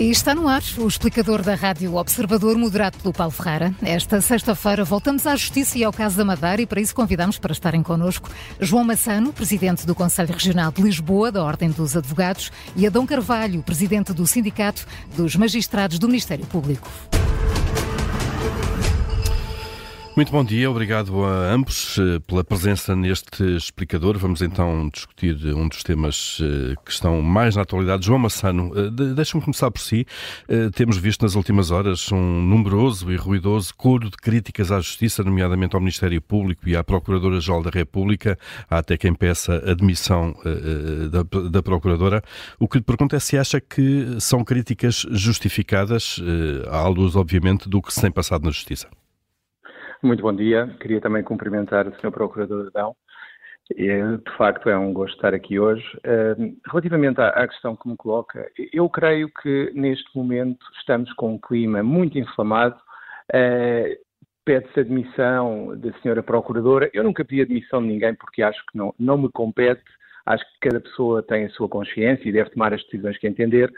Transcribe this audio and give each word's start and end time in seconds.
E 0.00 0.10
está 0.10 0.34
no 0.34 0.48
ar 0.48 0.62
o 0.78 0.88
explicador 0.88 1.42
da 1.42 1.54
Rádio 1.54 1.94
Observador, 1.96 2.56
moderado 2.56 2.96
pelo 2.96 3.12
Paulo 3.12 3.30
Ferreira. 3.30 3.74
Esta 3.82 4.18
sexta-feira 4.22 4.82
voltamos 4.82 5.26
à 5.26 5.36
Justiça 5.36 5.76
e 5.76 5.84
ao 5.84 5.92
caso 5.92 6.16
da 6.16 6.24
Madeira 6.24 6.62
e 6.62 6.66
para 6.66 6.80
isso 6.80 6.94
convidamos 6.94 7.36
para 7.36 7.52
estarem 7.52 7.82
connosco 7.82 8.30
João 8.58 8.82
Massano, 8.82 9.30
presidente 9.30 9.84
do 9.86 9.94
Conselho 9.94 10.32
Regional 10.32 10.72
de 10.72 10.80
Lisboa, 10.80 11.30
da 11.30 11.44
Ordem 11.44 11.68
dos 11.68 11.94
Advogados, 11.94 12.50
e 12.74 12.86
Adão 12.86 13.04
Carvalho, 13.04 13.62
presidente 13.62 14.14
do 14.14 14.26
Sindicato 14.26 14.86
dos 15.14 15.36
Magistrados 15.36 15.98
do 15.98 16.06
Ministério 16.06 16.46
Público. 16.46 16.88
Muito 20.16 20.32
bom 20.32 20.44
dia, 20.44 20.68
obrigado 20.68 21.24
a 21.24 21.52
ambos 21.52 21.96
eh, 21.96 22.18
pela 22.26 22.42
presença 22.42 22.96
neste 22.96 23.44
explicador. 23.56 24.18
Vamos 24.18 24.42
então 24.42 24.90
discutir 24.92 25.36
um 25.54 25.68
dos 25.68 25.84
temas 25.84 26.38
eh, 26.42 26.74
que 26.84 26.90
estão 26.90 27.22
mais 27.22 27.54
na 27.54 27.62
atualidade. 27.62 28.06
João 28.06 28.18
Massano, 28.18 28.72
eh, 28.76 28.90
deixa-me 29.14 29.42
começar 29.42 29.70
por 29.70 29.80
si. 29.80 30.04
Temos 30.74 30.98
visto 30.98 31.22
nas 31.22 31.36
últimas 31.36 31.70
horas 31.70 32.10
um 32.10 32.42
numeroso 32.42 33.10
e 33.12 33.16
ruidoso 33.16 33.72
coro 33.74 34.10
de 34.10 34.16
críticas 34.16 34.72
à 34.72 34.80
Justiça, 34.80 35.22
nomeadamente 35.22 35.76
ao 35.76 35.80
Ministério 35.80 36.20
Público 36.20 36.68
e 36.68 36.74
à 36.76 36.82
Procuradora-Geral 36.82 37.62
da 37.62 37.70
República. 37.70 38.36
Há 38.68 38.78
até 38.78 38.96
quem 38.96 39.14
peça 39.14 39.62
a 39.64 39.74
demissão 39.74 40.34
da, 41.10 41.22
da 41.48 41.62
Procuradora. 41.62 42.22
O 42.58 42.66
que 42.66 42.78
lhe 42.78 42.84
pergunto 42.84 43.14
é 43.14 43.20
se 43.20 43.38
acha 43.38 43.60
que 43.60 44.16
são 44.18 44.44
críticas 44.44 45.06
justificadas, 45.10 46.20
à 46.68 46.86
luz, 46.88 47.14
obviamente, 47.14 47.68
do 47.68 47.80
que 47.80 47.94
se 47.94 48.00
tem 48.00 48.10
passado 48.10 48.44
na 48.44 48.50
Justiça. 48.50 48.88
Muito 50.02 50.22
bom 50.22 50.34
dia. 50.34 50.66
Queria 50.80 50.98
também 50.98 51.22
cumprimentar 51.22 51.86
o 51.86 51.94
Sr. 51.96 52.10
Procurador 52.10 52.68
Adão. 52.68 52.96
De 53.70 54.36
facto, 54.36 54.70
é 54.70 54.76
um 54.76 54.94
gosto 54.94 55.14
estar 55.14 55.34
aqui 55.34 55.60
hoje. 55.60 55.84
Relativamente 56.66 57.20
à 57.20 57.46
questão 57.46 57.76
que 57.76 57.86
me 57.86 57.96
coloca, 57.96 58.50
eu 58.72 58.88
creio 58.88 59.30
que 59.42 59.70
neste 59.74 60.08
momento 60.16 60.64
estamos 60.78 61.12
com 61.12 61.34
um 61.34 61.38
clima 61.38 61.82
muito 61.82 62.18
inflamado. 62.18 62.80
Ah, 63.32 63.84
pede-se 64.42 64.80
admissão 64.80 65.78
da 65.78 65.92
Senhora 66.00 66.22
Procuradora. 66.22 66.90
Eu 66.94 67.04
nunca 67.04 67.22
pedi 67.22 67.42
admissão 67.42 67.82
de 67.82 67.88
ninguém 67.88 68.14
porque 68.14 68.42
acho 68.42 68.58
que 68.66 68.78
não, 68.78 68.94
não 68.98 69.18
me 69.18 69.28
compete. 69.30 69.84
Acho 70.24 70.44
que 70.44 70.68
cada 70.68 70.80
pessoa 70.80 71.22
tem 71.22 71.44
a 71.44 71.50
sua 71.50 71.68
consciência 71.68 72.26
e 72.26 72.32
deve 72.32 72.50
tomar 72.50 72.72
as 72.72 72.82
decisões 72.84 73.18
que 73.18 73.28
entender. 73.28 73.70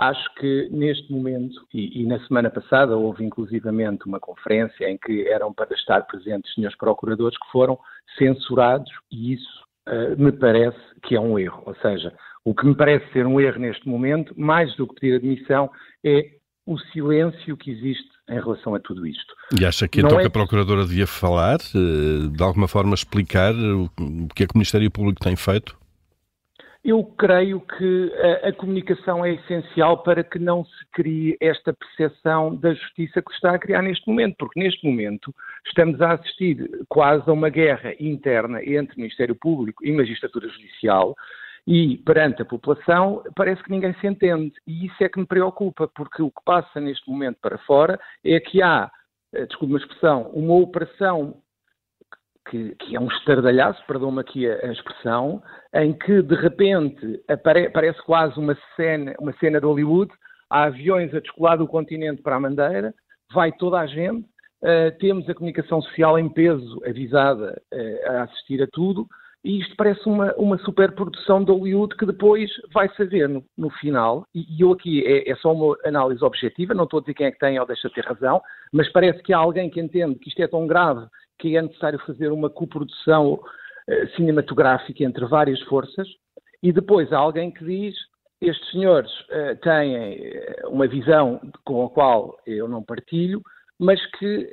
Acho 0.00 0.34
que 0.36 0.66
neste 0.70 1.12
momento, 1.12 1.60
e, 1.74 2.00
e, 2.00 2.06
na 2.06 2.18
semana 2.26 2.48
passada 2.48 2.96
houve 2.96 3.22
inclusivamente 3.22 4.06
uma 4.06 4.18
conferência 4.18 4.88
em 4.88 4.96
que 4.96 5.28
eram 5.28 5.52
para 5.52 5.74
estar 5.74 6.00
presentes 6.06 6.54
senhores 6.54 6.74
procuradores 6.78 7.36
que 7.36 7.52
foram 7.52 7.78
censurados 8.16 8.90
e 9.12 9.34
isso 9.34 9.62
uh, 9.86 10.18
me 10.18 10.32
parece 10.32 10.80
que 11.02 11.14
é 11.14 11.20
um 11.20 11.38
erro. 11.38 11.62
Ou 11.66 11.74
seja, 11.82 12.14
o 12.46 12.54
que 12.54 12.64
me 12.64 12.74
parece 12.74 13.12
ser 13.12 13.26
um 13.26 13.38
erro 13.38 13.58
neste 13.58 13.86
momento, 13.86 14.32
mais 14.40 14.74
do 14.76 14.86
que 14.86 14.94
pedir 14.94 15.16
admissão, 15.16 15.70
é 16.02 16.30
o 16.64 16.78
silêncio 16.78 17.54
que 17.58 17.70
existe 17.70 18.08
em 18.30 18.40
relação 18.40 18.74
a 18.74 18.80
tudo 18.80 19.06
isto. 19.06 19.34
E 19.60 19.66
acha 19.66 19.86
que 19.86 20.00
então 20.00 20.18
é... 20.18 20.22
que 20.22 20.28
a 20.28 20.30
Procuradora 20.30 20.86
devia 20.86 21.06
falar, 21.06 21.58
eh, 21.74 22.28
de 22.34 22.42
alguma 22.42 22.68
forma 22.68 22.94
explicar 22.94 23.52
o 23.52 23.90
que 24.34 24.44
é 24.44 24.46
que 24.46 24.54
o 24.54 24.58
Ministério 24.58 24.90
Público 24.90 25.20
tem 25.20 25.36
feito? 25.36 25.79
Eu 26.82 27.04
creio 27.04 27.60
que 27.60 28.12
a, 28.42 28.48
a, 28.48 28.52
comunicação 28.54 29.22
é 29.22 29.34
essencial 29.34 30.02
para 30.02 30.24
que 30.24 30.38
não 30.38 30.64
se 30.64 30.86
crie 30.92 31.36
esta 31.38 31.74
percepção 31.74 32.56
da 32.56 32.72
justiça 32.72 33.20
que 33.20 33.30
se 33.30 33.36
está 33.36 33.54
a 33.54 33.58
criar 33.58 33.82
neste 33.82 34.08
momento, 34.08 34.36
porque 34.38 34.58
neste 34.58 34.86
momento 34.86 35.34
estamos 35.66 36.00
a 36.00 36.12
assistir 36.12 36.70
quase 36.88 37.28
a 37.28 37.32
uma 37.34 37.50
guerra 37.50 37.92
interna 38.00 38.64
entre 38.64 38.96
Ministério 38.96 39.34
Público 39.34 39.84
e 39.84 39.92
Magistratura 39.92 40.48
Judicial 40.48 41.14
e 41.66 41.98
perante 41.98 42.40
a 42.40 42.46
população 42.46 43.22
parece 43.36 43.62
que 43.62 43.70
ninguém 43.70 43.94
se 44.00 44.06
entende. 44.06 44.54
E 44.66 44.86
isso 44.86 45.04
é 45.04 45.08
que 45.08 45.20
me 45.20 45.26
preocupa, 45.26 45.86
porque 45.86 46.22
o 46.22 46.30
que 46.30 46.42
passa 46.44 46.80
neste 46.80 47.08
momento 47.10 47.38
para 47.42 47.58
fora 47.58 48.00
é 48.24 48.40
que 48.40 48.62
há, 48.62 48.90
eh, 49.34 49.44
desculpe 49.44 49.74
uma 49.74 49.78
expressão, 49.78 50.30
uma 50.32 50.54
operação 50.54 51.42
que, 52.50 52.74
que, 52.76 52.96
é 52.96 53.00
um 53.00 53.06
estardalhaço, 53.06 53.80
perdão-me 53.86 54.20
aqui 54.20 54.50
a, 54.50 54.54
a, 54.66 54.72
expressão, 54.72 55.40
em 55.72 55.92
que 55.92 56.20
de 56.20 56.34
repente 56.34 57.22
apare, 57.28 57.70
parece 57.70 58.02
quase 58.02 58.38
uma 58.38 58.56
cena, 58.74 59.14
uma 59.20 59.32
cena 59.34 59.60
de 59.60 59.66
Hollywood, 59.66 60.12
há 60.50 60.64
aviões 60.64 61.14
a 61.14 61.20
descolar 61.20 61.56
do 61.56 61.68
continente 61.68 62.22
para 62.22 62.36
a 62.36 62.40
Mandeira, 62.40 62.92
vai 63.32 63.52
toda 63.52 63.78
a 63.78 63.86
gente, 63.86 64.26
uh, 64.62 64.98
temos 64.98 65.28
a 65.28 65.34
comunicação 65.34 65.80
social 65.80 66.18
em 66.18 66.28
peso 66.28 66.82
avisada 66.84 67.62
uh, 67.72 68.10
a 68.10 68.22
assistir 68.24 68.60
a 68.60 68.66
tudo, 68.66 69.06
e 69.44 69.60
isto 69.60 69.74
parece 69.76 70.06
uma, 70.06 70.34
uma 70.34 70.58
superprodução 70.58 71.42
de 71.42 71.52
Hollywood 71.52 71.96
que 71.96 72.04
depois 72.04 72.50
vai 72.74 72.88
saber 72.96 73.28
no, 73.28 73.44
no 73.56 73.70
final, 73.70 74.26
e, 74.34 74.40
e, 74.40 74.60
eu 74.60 74.72
aqui 74.72 75.06
é, 75.06 75.30
é, 75.30 75.36
só 75.36 75.52
uma 75.52 75.76
análise 75.84 76.22
objetiva, 76.24 76.74
não 76.74 76.84
estou 76.84 76.98
a 76.98 77.00
dizer 77.00 77.14
quem 77.14 77.26
é 77.26 77.30
que 77.30 77.38
tem 77.38 77.58
ou 77.60 77.66
deixa 77.66 77.88
de 77.88 77.94
ter 77.94 78.04
razão, 78.04 78.42
mas 78.72 78.90
parece 78.90 79.22
que 79.22 79.32
há 79.32 79.38
alguém 79.38 79.70
que 79.70 79.80
entende 79.80 80.18
que 80.18 80.28
isto 80.28 80.42
é 80.42 80.48
tão 80.48 80.66
grave 80.66 81.06
que 81.40 81.56
é 81.56 81.62
necessário 81.62 81.98
fazer 82.06 82.30
uma 82.30 82.50
coprodução 82.50 83.34
uh, 83.34 84.08
cinematográfica 84.14 85.02
entre 85.02 85.24
várias 85.26 85.60
forças, 85.62 86.06
e 86.62 86.72
depois 86.72 87.12
há 87.12 87.18
alguém 87.18 87.50
que 87.50 87.64
diz 87.64 87.94
estes 88.40 88.70
senhores 88.70 89.10
uh, 89.22 89.56
têm 89.62 89.96
eh, 89.96 90.62
uma 90.66 90.86
visão 90.86 91.40
com 91.64 91.84
a 91.84 91.90
qual 91.90 92.38
eu 92.46 92.66
não 92.66 92.82
partilho, 92.82 93.42
mas 93.78 94.00
que 94.12 94.48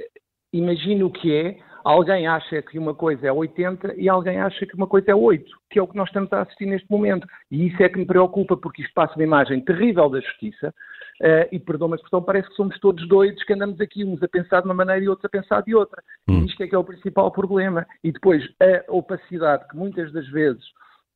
imagino 0.52 1.10
que 1.10 1.34
é, 1.34 1.58
alguém 1.84 2.28
acha 2.28 2.62
que 2.62 2.78
uma 2.78 2.94
coisa 2.94 3.28
é 3.28 3.32
80 3.32 3.96
e 3.96 4.10
alguém 4.10 4.40
acha 4.40 4.66
que 4.66 4.76
uma 4.76 4.88
coisa 4.88 5.12
é 5.12 5.16
8, 5.16 5.46
que 5.70 5.80
é 5.80 5.82
o 5.82 5.88
que 5.88 5.96
nós 5.96 6.10
estamos 6.10 6.32
a 6.34 6.42
assistir 6.42 6.66
neste 6.66 6.90
momento. 6.92 7.26
E 7.50 7.68
isso 7.68 7.82
é 7.82 7.88
que 7.88 7.98
me 7.98 8.06
preocupa, 8.06 8.58
porque 8.58 8.82
isto 8.82 8.94
passa 8.94 9.16
uma 9.16 9.24
imagem 9.24 9.62
terrível 9.62 10.10
da 10.10 10.20
justiça, 10.20 10.74
Uh, 11.22 11.50
e 11.52 11.60
perdão, 11.60 11.88
mas 11.88 12.00
expressão, 12.00 12.22
parece 12.22 12.48
que 12.48 12.56
somos 12.56 12.80
todos 12.80 13.08
doidos, 13.08 13.44
que 13.44 13.54
andamos 13.54 13.82
aqui 13.82 14.06
uns 14.06 14.22
a 14.22 14.28
pensar 14.28 14.62
de 14.62 14.68
uma 14.68 14.74
maneira 14.74 15.04
e 15.04 15.10
outros 15.10 15.26
a 15.26 15.30
pensar 15.30 15.62
de 15.62 15.74
outra. 15.74 16.04
Hum. 16.30 16.46
Isto 16.46 16.62
é 16.62 16.68
que 16.68 16.76
é 16.76 16.78
o 16.78 16.84
principal 16.84 17.32
problema. 17.32 17.88
E 18.04 18.12
depois, 18.12 18.44
a 18.62 18.92
opacidade 18.92 19.68
que 19.68 19.76
muitas 19.76 20.12
das 20.12 20.28
vezes 20.28 20.64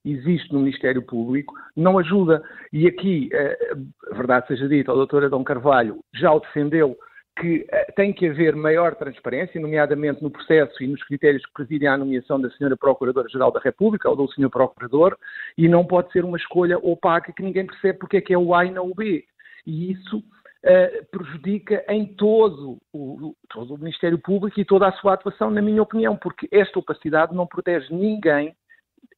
existe 0.04 0.52
no 0.52 0.60
Ministério 0.60 1.04
Público 1.04 1.54
não 1.76 2.00
ajuda. 2.00 2.44
E 2.74 2.88
aqui, 2.88 3.30
uh, 3.34 4.12
a 4.12 4.16
verdade 4.16 4.48
seja 4.48 4.68
dita, 4.68 4.92
a 4.92 4.96
doutora 4.96 5.30
Dom 5.30 5.44
Carvalho 5.44 6.04
já 6.16 6.34
o 6.34 6.40
defendeu, 6.40 6.98
que 7.40 7.60
uh, 7.60 7.94
tem 7.96 8.12
que 8.12 8.28
haver 8.28 8.56
maior 8.56 8.96
transparência, 8.96 9.62
nomeadamente 9.62 10.24
no 10.24 10.32
processo 10.32 10.84
e 10.84 10.88
nos 10.88 11.04
critérios 11.04 11.46
que 11.46 11.54
presidem 11.54 11.88
a 11.88 11.98
nomeação 11.98 12.42
da 12.42 12.50
Senhora 12.50 12.76
Procuradora-Geral 12.76 13.52
da 13.52 13.60
República 13.60 14.10
ou 14.10 14.16
do 14.16 14.32
Senhor 14.34 14.50
Procurador, 14.50 15.16
e 15.56 15.68
não 15.68 15.86
pode 15.86 16.12
ser 16.12 16.26
uma 16.26 16.38
escolha 16.38 16.80
opaca 16.80 17.32
que 17.32 17.44
ninguém 17.44 17.68
percebe 17.68 18.00
porque 18.00 18.18
é 18.18 18.22
que 18.22 18.34
é 18.34 18.38
o 18.38 18.56
A 18.56 18.66
e 18.66 18.72
não 18.72 18.90
o 18.90 18.96
B 18.96 19.26
e 19.66 19.92
isso 19.92 20.18
uh, 20.18 21.06
prejudica 21.12 21.84
em 21.88 22.06
todo 22.06 22.78
o, 22.94 23.36
todo 23.50 23.76
o 23.76 23.78
Ministério 23.78 24.18
Público 24.18 24.60
e 24.60 24.66
toda 24.66 24.88
a 24.88 24.94
sua 24.94 25.14
atuação, 25.14 25.50
na 25.52 25.62
minha 25.62 25.82
opinião, 25.82 26.16
porque 26.16 26.48
esta 26.52 26.80
opacidade 26.80 27.36
não 27.36 27.48
protege 27.48 27.94
ninguém 27.94 28.56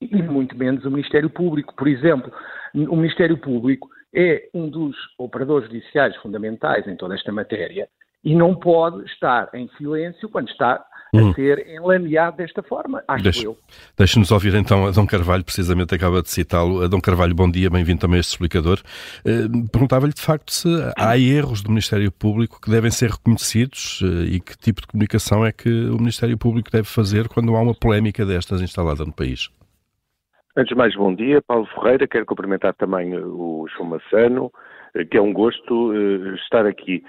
e 0.02 0.22
muito 0.22 0.58
menos 0.58 0.86
o 0.86 0.92
Ministério 0.92 1.30
Público. 1.30 1.74
Por 1.76 1.88
exemplo, 1.88 2.32
o 2.74 2.96
Ministério 2.96 3.38
Público 3.38 3.90
é 4.14 4.50
um 4.54 4.70
dos 4.70 4.96
operadores 5.18 5.68
judiciais 5.68 6.16
fundamentais 6.18 6.88
em 6.88 6.96
toda 6.96 7.16
esta 7.16 7.32
matéria 7.32 7.88
e 8.24 8.34
não 8.34 8.56
pode 8.56 9.04
estar 9.06 9.50
em 9.54 9.70
silêncio 9.78 10.30
quando 10.30 10.50
está 10.50 10.84
hum. 11.14 11.30
a 11.30 11.34
ser 11.34 11.68
enlameado 11.68 12.38
desta 12.38 12.64
forma, 12.64 13.04
acho 13.08 13.24
Deixe, 13.24 13.46
eu. 13.46 13.58
Deixe-nos 13.98 14.32
ouvir 14.32 14.56
então 14.56 14.88
a 14.88 14.92
Dom 14.92 15.06
Carvalho, 15.06 15.44
precisamente 15.44 15.94
acaba 15.94 16.22
de 16.22 16.30
citá-lo. 16.30 16.88
Dom 16.88 17.02
Carvalho, 17.02 17.36
bom 17.36 17.50
dia, 17.52 17.70
bem-vindo 17.70 18.00
também 18.00 18.18
a 18.18 18.20
este 18.22 18.32
explicador. 18.32 18.80
Uh, 19.26 19.70
Perguntava-lhe 19.70 20.14
de 20.14 20.22
facto 20.22 20.52
se 20.52 20.70
há 20.98 21.18
erros 21.18 21.62
do 21.62 21.70
Ministério 21.70 22.12
Público 22.12 22.62
que 22.62 22.70
devem 22.70 22.90
ser 22.90 23.10
reconhecidos 23.10 24.02
uh, 24.02 24.24
e 24.24 24.40
que 24.40 24.58
tipo 24.58 24.82
de 24.82 24.88
comunicação 24.88 25.46
é 25.46 25.52
que 25.52 25.70
o 25.70 25.98
Ministério 25.98 26.38
Público 26.38 26.72
deve 26.72 26.88
fazer 26.88 27.28
quando 27.28 27.56
há 27.56 27.62
uma 27.62 27.76
polémica 27.76 28.26
destas 28.26 28.62
instalada 28.62 29.04
no 29.04 29.14
país. 29.14 29.50
Antes 30.56 30.70
de 30.70 30.76
mais, 30.76 30.96
bom 30.96 31.14
dia. 31.14 31.42
Paulo 31.42 31.68
Ferreira, 31.76 32.08
quero 32.08 32.26
cumprimentar 32.26 32.76
também 32.76 33.16
o 33.18 33.66
João 33.76 33.90
Massano, 33.90 34.52
que 35.10 35.18
é 35.18 35.22
um 35.22 35.34
gosto 35.34 35.92
uh, 35.92 36.36
estar 36.36 36.66
aqui. 36.66 37.04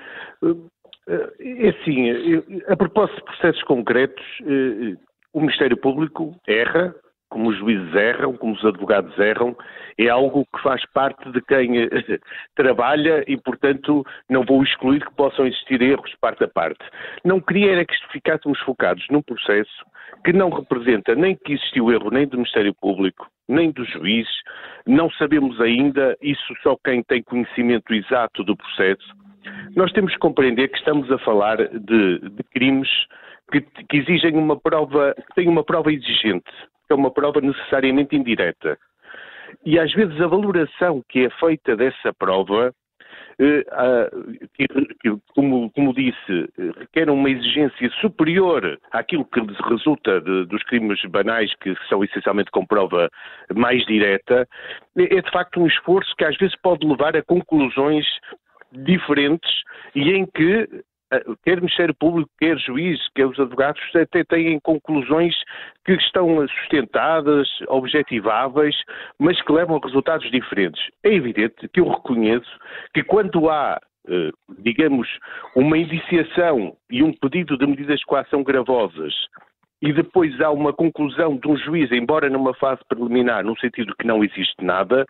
É 1.06 1.68
assim, 1.68 2.42
a 2.66 2.76
propósito 2.76 3.16
de 3.16 3.24
processos 3.24 3.62
concretos, 3.64 4.24
eh, 4.42 4.96
o 5.34 5.40
Ministério 5.40 5.76
Público 5.76 6.34
erra, 6.46 6.94
como 7.28 7.50
os 7.50 7.58
juízes 7.58 7.94
erram, 7.94 8.36
como 8.36 8.54
os 8.54 8.64
advogados 8.64 9.18
erram, 9.18 9.56
é 9.98 10.08
algo 10.08 10.46
que 10.54 10.62
faz 10.62 10.80
parte 10.92 11.30
de 11.30 11.42
quem 11.42 11.78
eh, 11.78 11.88
trabalha 12.56 13.22
e, 13.26 13.36
portanto, 13.36 14.04
não 14.30 14.44
vou 14.44 14.62
excluir 14.62 15.04
que 15.04 15.14
possam 15.14 15.46
existir 15.46 15.82
erros 15.82 16.14
parte 16.20 16.44
a 16.44 16.48
parte. 16.48 16.84
Não 17.24 17.40
queria 17.40 17.72
era 17.72 17.84
que 17.84 17.94
ficássemos 18.10 18.58
focados 18.60 19.04
num 19.10 19.20
processo 19.20 19.84
que 20.24 20.32
não 20.32 20.48
representa 20.48 21.14
nem 21.14 21.36
que 21.36 21.52
existiu 21.52 21.92
erro 21.92 22.10
nem 22.10 22.26
do 22.26 22.38
Ministério 22.38 22.74
Público, 22.74 23.28
nem 23.48 23.70
dos 23.70 23.90
juízes, 23.90 24.32
não 24.86 25.10
sabemos 25.10 25.60
ainda, 25.60 26.16
isso 26.22 26.54
só 26.62 26.76
quem 26.82 27.02
tem 27.02 27.22
conhecimento 27.22 27.92
exato 27.92 28.42
do 28.42 28.56
processo, 28.56 29.14
nós 29.74 29.92
temos 29.92 30.12
que 30.12 30.18
compreender 30.18 30.68
que 30.68 30.78
estamos 30.78 31.10
a 31.10 31.18
falar 31.18 31.56
de, 31.56 32.18
de 32.18 32.42
crimes 32.52 32.88
que, 33.50 33.60
que, 33.60 33.96
exigem 33.96 34.36
uma 34.36 34.58
prova, 34.58 35.14
que 35.14 35.34
têm 35.34 35.48
uma 35.48 35.64
prova 35.64 35.92
exigente, 35.92 36.50
que 36.86 36.92
é 36.92 36.94
uma 36.94 37.10
prova 37.10 37.40
necessariamente 37.40 38.16
indireta. 38.16 38.78
E 39.64 39.78
às 39.78 39.92
vezes 39.92 40.20
a 40.20 40.26
valoração 40.26 41.02
que 41.08 41.26
é 41.26 41.30
feita 41.30 41.76
dessa 41.76 42.12
prova 42.12 42.74
que, 44.54 44.66
como, 45.34 45.70
como, 45.70 45.94
disse, 45.94 46.48
requer 46.78 47.10
uma 47.10 47.28
exigência 47.28 47.90
superior 48.00 48.78
àquilo 48.92 49.24
que 49.24 49.40
resulta 49.68 50.20
de, 50.20 50.46
dos 50.46 50.62
crimes 50.64 51.00
banais, 51.06 51.52
que 51.60 51.74
são 51.88 52.04
essencialmente 52.04 52.50
com 52.50 52.64
prova 52.64 53.10
mais 53.54 53.84
direta, 53.86 54.46
é 54.96 55.20
de 55.20 55.30
facto 55.30 55.60
um 55.60 55.66
esforço 55.66 56.14
que 56.16 56.24
às 56.24 56.36
vezes 56.36 56.56
pode 56.62 56.86
levar 56.86 57.16
a 57.16 57.22
conclusões 57.22 58.06
diferentes 58.74 59.50
e 59.94 60.10
em 60.12 60.26
que 60.26 60.68
eh, 61.12 61.24
quer 61.44 61.56
Ministério 61.56 61.94
Público, 61.94 62.30
quer 62.38 62.58
juiz, 62.58 63.00
quer 63.14 63.26
os 63.26 63.38
advogados, 63.38 63.80
até 63.94 64.24
têm 64.24 64.58
conclusões 64.60 65.34
que 65.84 65.92
estão 65.92 66.46
sustentadas, 66.48 67.48
objetiváveis, 67.68 68.76
mas 69.18 69.40
que 69.42 69.52
levam 69.52 69.76
a 69.76 69.86
resultados 69.86 70.30
diferentes. 70.30 70.82
É 71.04 71.12
evidente 71.12 71.68
que 71.68 71.80
eu 71.80 71.88
reconheço 71.88 72.50
que 72.92 73.02
quando 73.02 73.48
há 73.48 73.80
eh, 74.06 74.30
digamos, 74.58 75.08
uma 75.56 75.78
indiciação 75.78 76.76
e 76.90 77.02
um 77.02 77.12
pedido 77.12 77.56
de 77.56 77.66
medidas 77.66 78.00
de 78.00 78.04
coação 78.04 78.42
gravosas 78.42 79.14
e 79.80 79.92
depois 79.92 80.38
há 80.40 80.50
uma 80.50 80.72
conclusão 80.72 81.36
de 81.36 81.48
um 81.48 81.56
juiz, 81.56 81.90
embora 81.90 82.28
numa 82.28 82.54
fase 82.54 82.80
preliminar, 82.88 83.44
no 83.44 83.58
sentido 83.58 83.94
que 83.98 84.06
não 84.06 84.22
existe 84.22 84.62
nada, 84.62 85.06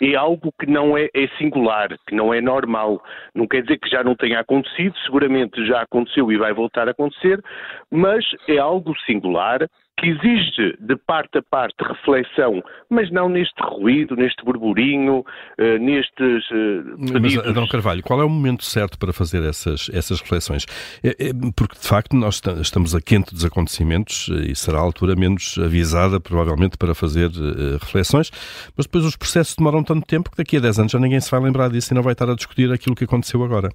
é 0.00 0.14
algo 0.14 0.52
que 0.58 0.66
não 0.66 0.96
é, 0.96 1.08
é, 1.14 1.28
singular, 1.38 1.88
que 2.06 2.14
não 2.14 2.32
é 2.32 2.40
normal. 2.40 3.02
Não 3.34 3.46
quer 3.46 3.62
dizer 3.62 3.78
que 3.78 3.88
já 3.88 4.02
não 4.02 4.14
tenha 4.14 4.40
acontecido, 4.40 4.96
seguramente 5.04 5.66
já 5.66 5.82
aconteceu 5.82 6.30
e 6.30 6.36
vai 6.36 6.52
voltar 6.52 6.88
a 6.88 6.92
acontecer, 6.92 7.42
mas 7.90 8.24
é 8.48 8.58
algo 8.58 8.94
singular 9.06 9.68
que 9.98 10.06
exige 10.06 10.76
de 10.80 10.96
parte 10.96 11.38
a 11.38 11.42
parte 11.42 11.74
reflexão, 11.82 12.62
mas 12.88 13.10
não 13.10 13.28
neste 13.28 13.60
ruído, 13.60 14.14
neste 14.14 14.44
burburinho, 14.44 15.18
uh, 15.20 15.78
nestes 15.80 16.50
uh, 16.50 17.20
Mas, 17.20 17.36
Adão 17.38 17.66
Carvalho, 17.66 18.02
qual 18.02 18.20
é 18.20 18.24
o 18.24 18.28
momento 18.28 18.64
certo 18.64 18.98
para 18.98 19.12
fazer 19.12 19.42
essas, 19.42 19.90
essas 19.92 20.20
reflexões? 20.20 20.64
É, 21.02 21.08
é, 21.08 21.32
porque, 21.54 21.76
de 21.76 21.86
facto, 21.86 22.14
nós 22.16 22.40
estamos 22.60 22.94
a 22.94 23.00
quente 23.00 23.34
dos 23.34 23.44
acontecimentos 23.44 24.28
e 24.28 24.54
será 24.54 24.78
a 24.78 24.82
altura 24.82 25.16
menos 25.16 25.58
avisada, 25.58 26.20
provavelmente, 26.20 26.78
para 26.78 26.94
fazer 26.94 27.28
uh, 27.28 27.78
reflexões, 27.80 28.30
mas 28.76 28.86
depois 28.86 29.04
os 29.04 29.16
processos 29.16 29.56
demoram 29.56 29.82
tanto 29.82 30.06
tempo 30.06 30.30
que 30.30 30.36
daqui 30.36 30.56
a 30.56 30.60
10 30.60 30.78
anos 30.78 30.92
já 30.92 30.98
ninguém 30.98 31.20
se 31.20 31.30
vai 31.30 31.40
lembrar 31.40 31.70
disso 31.70 31.92
e 31.92 31.94
não 31.94 32.02
vai 32.02 32.12
estar 32.12 32.30
a 32.30 32.34
discutir 32.34 32.72
aquilo 32.72 32.94
que 32.94 33.04
aconteceu 33.04 33.42
agora. 33.42 33.70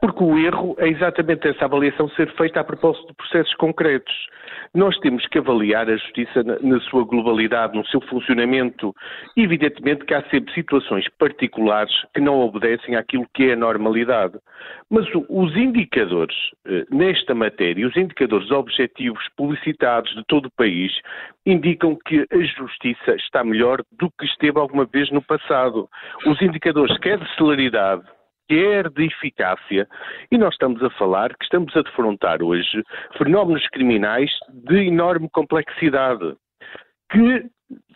Porque 0.00 0.22
o 0.22 0.38
erro 0.38 0.74
é 0.78 0.88
exatamente 0.88 1.48
essa 1.48 1.64
avaliação 1.64 2.08
ser 2.10 2.30
feita 2.36 2.60
a 2.60 2.64
propósito 2.64 3.08
de 3.08 3.14
processos 3.14 3.54
concretos. 3.54 4.14
Nós 4.74 4.98
temos 4.98 5.26
que 5.26 5.38
avaliar 5.38 5.88
a 5.88 5.96
justiça 5.96 6.42
na, 6.42 6.80
sua 6.80 7.04
globalidade, 7.04 7.76
no 7.76 7.86
seu 7.86 8.00
funcionamento. 8.02 8.94
Evidentemente 9.36 10.04
que 10.04 10.14
há 10.14 10.22
sempre 10.30 10.52
situações 10.54 11.06
particulares 11.18 11.92
que 12.14 12.20
não 12.20 12.40
obedecem 12.40 12.96
àquilo 12.96 13.26
que 13.34 13.50
é 13.50 13.52
a 13.52 13.56
normalidade. 13.56 14.38
Mas 14.90 15.06
os 15.28 15.56
indicadores 15.56 16.36
eh, 16.66 16.84
nesta 16.90 17.34
matéria, 17.34 17.86
os 17.86 17.96
indicadores 17.96 18.50
objetivos 18.50 19.22
publicitados 19.36 20.14
de 20.14 20.24
todo 20.26 20.46
o 20.46 20.52
país, 20.52 20.92
indicam 21.46 21.96
que 22.06 22.26
a 22.30 22.38
justiça 22.38 23.14
está 23.16 23.44
melhor 23.44 23.82
do 23.92 24.10
que 24.10 24.26
esteve 24.26 24.58
alguma 24.58 24.84
vez 24.84 25.10
no 25.10 25.22
passado. 25.22 25.88
Os 26.26 26.40
indicadores, 26.42 26.96
quer 26.98 27.18
de 27.18 27.36
celeridade, 27.36 28.02
quer 28.48 28.90
de 28.90 29.06
eficácia. 29.06 29.86
E 30.30 30.38
nós 30.38 30.54
estamos 30.54 30.82
a 30.82 30.90
falar 30.90 31.36
que 31.36 31.44
estamos 31.44 31.76
a 31.76 31.82
defrontar 31.82 32.42
hoje 32.42 32.82
fenómenos 33.16 33.66
criminais 33.68 34.30
de 34.48 34.88
enorme 34.88 35.28
complexidade, 35.30 36.34
que 37.12 37.46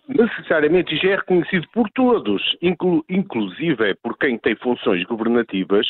necessariamente 0.09 0.97
já 0.97 1.11
é 1.11 1.17
reconhecido 1.17 1.67
por 1.73 1.89
todos, 1.91 2.57
inclu, 2.61 3.05
inclusive 3.09 3.95
por 4.03 4.17
quem 4.19 4.39
tem 4.39 4.55
funções 4.57 5.03
governativas, 5.05 5.87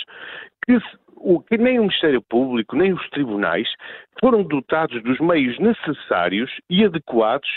que 0.65 0.79
o, 1.17 1.41
que 1.41 1.57
nem 1.57 1.79
o 1.79 1.83
Ministério 1.83 2.21
Público, 2.23 2.77
nem 2.77 2.93
os 2.93 3.09
tribunais 3.11 3.69
foram 4.21 4.43
dotados 4.43 5.03
dos 5.03 5.19
meios 5.21 5.59
necessários 5.59 6.51
e 6.69 6.85
adequados 6.85 7.49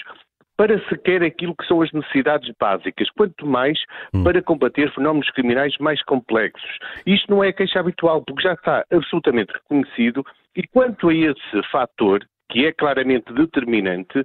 para 0.58 0.80
sequer 0.88 1.24
aquilo 1.24 1.56
que 1.56 1.68
são 1.68 1.82
as 1.82 1.92
necessidades 1.92 2.52
básicas, 2.60 3.10
quanto 3.12 3.46
mais 3.46 3.78
hum. 4.14 4.24
para 4.24 4.42
combater 4.42 4.92
fenómenos 4.94 5.30
criminais 5.32 5.76
mais 5.80 6.02
complexos. 6.04 6.78
Isto 7.06 7.32
não 7.32 7.44
é 7.44 7.52
queixa 7.52 7.80
habitual, 7.80 8.24
porque 8.26 8.44
já 8.44 8.54
está 8.54 8.86
absolutamente 8.92 9.54
reconhecido, 9.54 10.26
e 10.56 10.66
quanto 10.68 11.10
a 11.10 11.14
esse 11.14 11.64
fator, 11.72 12.26
que 12.50 12.66
é 12.66 12.72
claramente 12.72 13.34
determinante, 13.34 14.20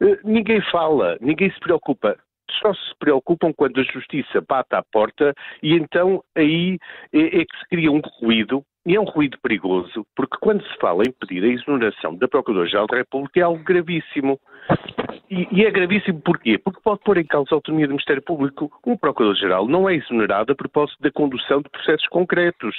eh, 0.00 0.18
ninguém 0.24 0.60
fala, 0.70 1.16
ninguém 1.20 1.50
se 1.50 1.60
preocupa 1.60 2.16
só 2.60 2.72
se 2.72 2.94
preocupam 2.98 3.52
quando 3.52 3.80
a 3.80 3.84
justiça 3.84 4.42
bate 4.48 4.74
à 4.74 4.82
porta 4.82 5.34
e 5.62 5.74
então 5.74 6.22
aí 6.34 6.78
é, 7.12 7.40
é, 7.40 7.44
que 7.44 7.58
se 7.58 7.68
cria 7.68 7.90
um 7.90 8.00
ruído 8.20 8.62
e 8.86 8.96
é 8.96 9.00
um 9.00 9.04
ruído 9.04 9.38
perigoso, 9.42 10.06
porque 10.16 10.36
quando 10.40 10.62
se 10.62 10.76
fala 10.78 11.02
em 11.06 11.12
pedir 11.12 11.44
a 11.44 11.48
exoneração 11.48 12.14
da 12.16 12.28
Procuradora-Geral 12.28 12.86
da 12.86 12.96
República 12.96 13.40
é 13.40 13.42
algo 13.42 13.62
gravíssimo. 13.62 14.40
E, 15.30 15.46
e, 15.52 15.64
é 15.64 15.70
gravíssimo 15.70 16.22
porquê? 16.22 16.56
Porque 16.56 16.80
pode 16.82 17.00
pôr 17.04 17.18
em 17.18 17.26
causa 17.26 17.50
a 17.52 17.56
autonomia 17.56 17.86
do 17.86 17.90
Ministério 17.90 18.22
Público. 18.22 18.70
Um 18.86 18.96
Procurador-Geral 18.96 19.68
não 19.68 19.88
é 19.88 19.94
exonerado 19.94 20.52
a 20.52 20.56
propósito 20.56 21.02
da 21.02 21.10
condução 21.10 21.60
de 21.60 21.68
processos 21.68 22.06
concretos, 22.08 22.74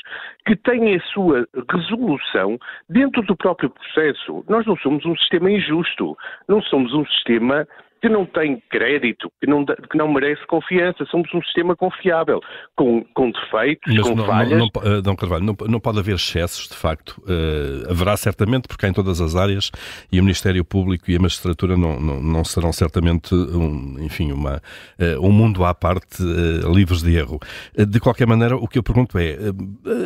que 0.46 0.56
têm 0.56 0.96
a 0.96 1.02
sua 1.14 1.48
resolução 1.72 2.58
dentro 2.90 3.22
do 3.22 3.36
próprio 3.36 3.70
processo. 3.70 4.44
Nós 4.50 4.66
não 4.66 4.76
somos 4.78 5.06
um 5.06 5.16
sistema 5.16 5.52
injusto, 5.52 6.18
não 6.48 6.60
somos 6.64 6.92
um 6.94 7.06
sistema 7.06 7.68
que 8.02 8.10
não 8.10 8.26
tem 8.26 8.62
crédito, 8.70 9.32
que 9.40 9.48
não, 9.48 9.66
que 9.66 9.98
não 9.98 10.12
merece 10.12 10.46
confiança. 10.48 11.06
Somos 11.06 11.34
um 11.34 11.42
sistema 11.44 11.76
confiável, 11.76 12.42
com, 12.76 13.04
com 13.14 13.32
defeitos, 13.32 13.94
Mas 13.94 14.08
com 14.08 14.16
não, 14.16 14.26
falhas. 14.26 14.60
Não, 14.60 14.70
não, 15.04 15.14
eh, 15.14 15.16
Carvalho, 15.18 15.44
não, 15.44 15.56
não 15.68 15.80
pode 15.80 16.00
haver 16.00 16.16
excessos, 16.16 16.68
de 16.68 16.76
facto. 16.76 17.22
Uh, 17.22 17.90
haverá 17.90 18.16
certamente, 18.16 18.68
porque 18.68 18.86
há 18.86 18.90
em 18.90 18.94
todas 18.94 19.20
as 19.20 19.36
áreas, 19.36 19.72
e 20.12 20.20
o 20.20 20.24
Ministério 20.24 20.64
Público 20.64 21.12
e 21.12 21.16
a 21.16 21.20
magistratura 21.20 21.76
não, 21.76 22.00
não, 22.00 22.22
não 22.22 22.44
serão 22.44 22.72
certamente, 22.72 23.34
um, 23.36 23.98
enfim, 24.00 24.32
uma, 24.32 24.62
uh, 25.00 25.26
um 25.26 25.32
mundo 25.32 25.66
à 25.66 25.74
parte 25.74 26.24
uh, 26.24 26.74
livres 26.74 27.02
de 27.02 27.16
erro. 27.16 27.40
de 27.76 28.00
qualquer 28.00 28.28
maneira, 28.28 28.56
o 28.56 28.68
que 28.68 28.78
eu 28.78 28.84
pergunto 28.84 29.18
é, 29.18 29.38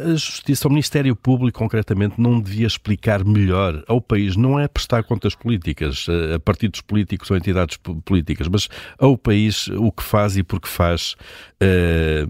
a 0.05 0.15
Justiça, 0.15 0.67
o 0.67 0.71
Ministério 0.71 1.15
Público, 1.15 1.59
concretamente, 1.59 2.19
não 2.19 2.39
devia 2.39 2.65
explicar 2.65 3.23
melhor 3.23 3.83
ao 3.87 4.01
país, 4.01 4.35
não 4.35 4.59
é 4.59 4.67
prestar 4.67 5.03
contas 5.03 5.35
políticas 5.35 6.07
a 6.33 6.39
partidos 6.39 6.81
políticos 6.81 7.29
ou 7.29 7.37
entidades 7.37 7.77
políticas, 8.05 8.47
mas 8.47 8.69
ao 8.97 9.17
país 9.17 9.67
o 9.69 9.91
que 9.91 10.03
faz 10.03 10.37
e 10.37 10.43
por 10.43 10.59
que 10.59 10.67
faz 10.67 11.15
uh, 11.61 12.27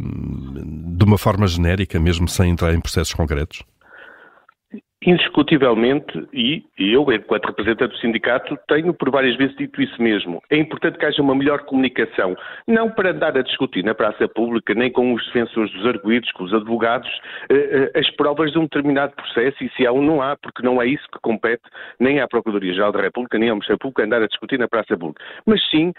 de 0.98 1.04
uma 1.04 1.18
forma 1.18 1.48
genérica, 1.48 2.00
mesmo 2.00 2.28
sem 2.28 2.52
entrar 2.52 2.74
em 2.74 2.80
processos 2.80 3.14
concretos? 3.14 3.64
Indiscutivelmente, 5.06 6.28
e 6.32 6.64
eu, 6.78 7.12
enquanto 7.12 7.46
representante 7.46 7.94
do 7.94 8.00
sindicato, 8.00 8.58
tenho 8.68 8.94
por 8.94 9.12
várias 9.12 9.36
vezes 9.36 9.56
dito 9.58 9.82
isso 9.82 10.02
mesmo. 10.02 10.42
É 10.50 10.58
importante 10.58 10.98
que 10.98 11.06
haja 11.06 11.22
uma 11.22 11.36
melhor 11.36 11.64
comunicação, 11.66 12.36
não 12.68 12.90
para 12.90 13.12
andar 13.12 13.38
a 13.38 13.42
discutir 13.42 13.84
na 13.84 13.94
praça 13.94 14.28
pública, 14.28 14.74
nem 14.74 14.92
com 14.92 15.14
os 15.14 15.26
defensores 15.26 15.72
dos 15.74 15.86
arguídos, 15.86 16.32
com 16.32 16.46
os 16.46 16.54
advogados, 16.54 17.10
eh, 17.50 17.92
eh, 17.94 18.00
as 18.00 18.10
provas 18.12 18.52
de 18.52 18.60
um 18.60 18.64
determinado 18.64 19.14
processo, 19.14 19.64
e 19.64 19.70
se 19.72 19.86
há 19.86 19.92
um, 19.92 20.02
não 20.02 20.22
há, 20.22 20.38
porque 20.38 20.64
não 20.64 20.82
é 20.82 20.88
isso 20.88 21.06
que 21.12 21.20
compete 21.22 21.64
nem 22.00 22.22
à 22.22 22.28
Procuradoria-Geral 22.28 22.92
da 22.92 23.02
República, 23.02 23.38
nem 23.38 23.50
ao 23.50 23.56
Ministério 23.56 23.80
Público 23.80 24.02
andar 24.02 24.22
a 24.22 24.28
discutir 24.28 24.58
na 24.58 24.68
praça 24.68 24.98
pública. 24.98 25.22
Mas 25.46 25.62
sim 25.70 25.94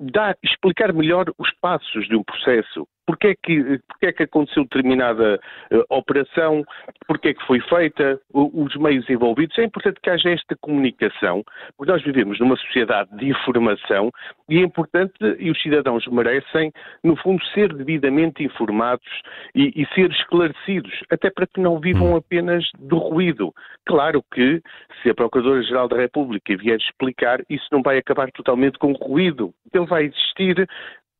dar, 0.00 0.36
explicar 0.42 0.92
melhor 0.92 1.26
os 1.38 1.50
passos 1.60 2.08
de 2.08 2.16
um 2.16 2.24
processo, 2.24 2.86
porque 3.06 3.28
é 3.28 3.34
que, 3.34 3.80
porque 3.88 4.06
é 4.06 4.12
que 4.12 4.22
aconteceu 4.22 4.62
determinada 4.62 5.40
uh, 5.72 5.84
operação, 5.90 6.64
porque 7.06 7.28
é 7.28 7.34
que 7.34 7.44
foi 7.46 7.60
feita, 7.60 8.20
o, 8.32 8.62
os 8.62 8.74
meios 8.76 9.08
envolvidos. 9.10 9.58
É 9.58 9.64
importante 9.64 10.00
que 10.00 10.10
haja 10.10 10.30
esta 10.30 10.56
comunicação, 10.60 11.42
porque 11.76 11.92
nós 11.92 12.02
vivemos 12.02 12.38
numa 12.38 12.56
sociedade 12.56 13.10
de 13.16 13.28
informação 13.28 14.10
e 14.48 14.58
é 14.58 14.62
importante, 14.62 15.14
e 15.38 15.50
os 15.50 15.60
cidadãos 15.60 16.06
merecem, 16.06 16.72
no 17.02 17.16
fundo, 17.16 17.44
ser 17.46 17.72
devidamente 17.72 18.44
informados 18.44 19.06
e, 19.54 19.72
e 19.74 19.86
ser 19.94 20.10
esclarecidos, 20.10 20.92
até 21.10 21.30
para 21.30 21.46
que 21.46 21.60
não 21.60 21.80
vivam 21.80 22.12
hum. 22.12 22.16
apenas 22.16 22.64
do 22.78 22.98
ruído. 22.98 23.52
Claro 23.86 24.22
que, 24.32 24.60
se 25.02 25.10
a 25.10 25.14
Procuradora-Geral 25.14 25.88
da 25.88 25.96
República 25.96 26.56
vier 26.56 26.78
explicar, 26.78 27.40
isso 27.48 27.66
não 27.72 27.82
vai 27.82 27.98
acabar 27.98 28.30
totalmente 28.32 28.78
com 28.78 28.92
ruído. 28.92 29.52
Vai 29.90 30.04
existir 30.04 30.66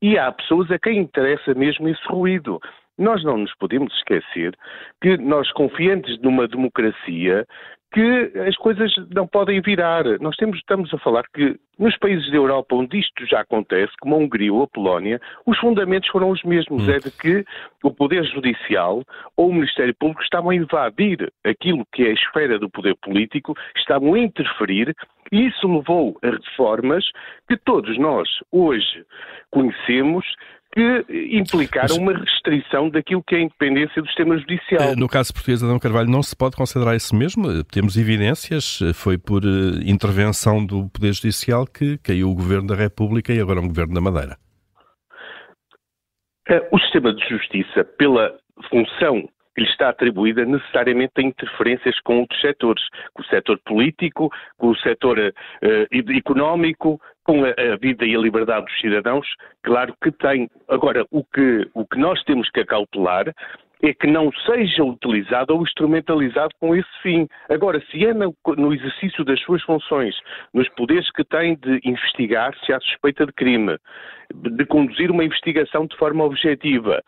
e 0.01 0.17
há 0.17 0.31
pessoas 0.31 0.71
a 0.71 0.79
quem 0.79 0.97
interessa 0.97 1.53
mesmo 1.53 1.87
esse 1.87 2.03
ruído. 2.07 2.59
Nós 2.97 3.23
não 3.23 3.37
nos 3.37 3.53
podemos 3.55 3.93
esquecer 3.95 4.55
que 5.01 5.17
nós, 5.17 5.51
confiantes 5.51 6.19
numa 6.21 6.47
democracia, 6.47 7.45
que 7.93 8.31
as 8.47 8.55
coisas 8.55 8.93
não 9.13 9.27
podem 9.27 9.61
virar. 9.61 10.05
Nós 10.21 10.35
temos, 10.37 10.57
estamos 10.57 10.93
a 10.93 10.97
falar 10.97 11.23
que 11.33 11.59
nos 11.77 11.97
países 11.97 12.29
da 12.31 12.37
Europa 12.37 12.75
onde 12.75 12.99
isto 12.99 13.25
já 13.25 13.41
acontece, 13.41 13.91
como 13.99 14.15
a 14.15 14.17
Hungria 14.17 14.53
ou 14.53 14.63
a 14.63 14.67
Polónia, 14.67 15.19
os 15.45 15.57
fundamentos 15.59 16.09
foram 16.09 16.29
os 16.29 16.41
mesmos. 16.43 16.87
Hum. 16.87 16.91
É 16.91 16.99
de 16.99 17.11
que 17.11 17.45
o 17.83 17.91
Poder 17.91 18.23
Judicial 18.23 19.03
ou 19.35 19.49
o 19.49 19.53
Ministério 19.53 19.93
Público 19.95 20.23
estavam 20.23 20.51
a 20.51 20.55
invadir 20.55 21.31
aquilo 21.43 21.85
que 21.91 22.03
é 22.03 22.11
a 22.11 22.13
esfera 22.13 22.57
do 22.57 22.69
poder 22.69 22.95
político, 23.01 23.55
estavam 23.75 24.13
a 24.13 24.19
interferir 24.19 24.95
isso 25.31 25.67
levou 25.67 26.17
a 26.21 26.29
reformas 26.29 27.05
que 27.47 27.57
todos 27.57 27.97
nós 27.97 28.27
hoje 28.51 29.05
conhecemos, 29.49 30.25
que 30.73 31.05
implicaram 31.33 31.97
uma 31.97 32.13
restrição 32.13 32.89
daquilo 32.89 33.23
que 33.23 33.35
é 33.35 33.39
a 33.39 33.41
independência 33.41 34.01
do 34.01 34.07
sistema 34.07 34.37
judicial. 34.37 34.81
Eh, 34.81 34.95
no 34.95 35.07
caso 35.07 35.33
português, 35.33 35.63
Adão 35.63 35.79
Carvalho, 35.79 36.09
não 36.09 36.23
se 36.23 36.35
pode 36.35 36.55
considerar 36.55 36.95
isso 36.95 37.15
mesmo? 37.15 37.63
Temos 37.65 37.97
evidências, 37.97 38.79
foi 38.93 39.17
por 39.17 39.43
intervenção 39.85 40.65
do 40.65 40.89
Poder 40.89 41.13
Judicial 41.13 41.65
que 41.65 41.97
caiu 41.97 42.29
o 42.29 42.35
Governo 42.35 42.67
da 42.67 42.75
República 42.75 43.33
e 43.33 43.39
agora 43.39 43.59
o 43.59 43.67
Governo 43.67 43.93
da 43.93 44.01
Madeira. 44.01 44.37
O 46.71 46.79
sistema 46.79 47.13
de 47.13 47.27
justiça, 47.29 47.83
pela 47.97 48.35
função 48.69 49.29
que 49.53 49.61
lhe 49.61 49.69
está 49.69 49.89
atribuída 49.89 50.45
necessariamente 50.45 51.13
tem 51.15 51.27
interferências 51.27 51.99
com 52.01 52.19
outros 52.19 52.39
setores, 52.41 52.83
com 53.13 53.21
o 53.21 53.25
setor 53.25 53.59
político, 53.65 54.31
com 54.57 54.69
o 54.69 54.77
setor 54.77 55.17
uh, 55.19 56.17
económico, 56.17 56.99
com 57.23 57.43
a, 57.45 57.49
a, 57.49 57.77
vida 57.77 58.05
e 58.05 58.15
a 58.15 58.19
liberdade 58.19 58.65
dos 58.65 58.79
cidadãos, 58.79 59.27
claro 59.63 59.93
que 60.01 60.11
tem. 60.11 60.49
Agora, 60.67 61.05
o 61.11 61.23
que, 61.23 61.69
o 61.73 61.85
que 61.85 61.97
nós 61.97 62.21
temos 62.23 62.49
que 62.49 62.61
acautelar 62.61 63.33
é 63.83 63.93
que 63.93 64.07
não 64.07 64.31
seja 64.45 64.83
utilizado 64.83 65.55
ou 65.55 65.63
instrumentalizado 65.63 66.53
com 66.59 66.75
esse 66.75 67.01
fim. 67.01 67.27
Agora, 67.49 67.81
se 67.89 68.05
é 68.05 68.13
no, 68.13 68.35
no, 68.57 68.73
exercício 68.73 69.25
das 69.25 69.39
suas 69.41 69.61
funções, 69.63 70.15
nos 70.53 70.69
poderes 70.69 71.09
que 71.11 71.23
tem 71.23 71.55
de 71.55 71.79
investigar 71.83 72.55
se 72.63 72.71
há 72.71 72.79
suspeita 72.79 73.25
de 73.25 73.33
crime, 73.33 73.77
de 74.33 74.65
conduzir 74.65 75.11
uma 75.11 75.23
investigação 75.23 75.85
de 75.85 75.97
forma 75.97 76.23
objetiva 76.23 77.01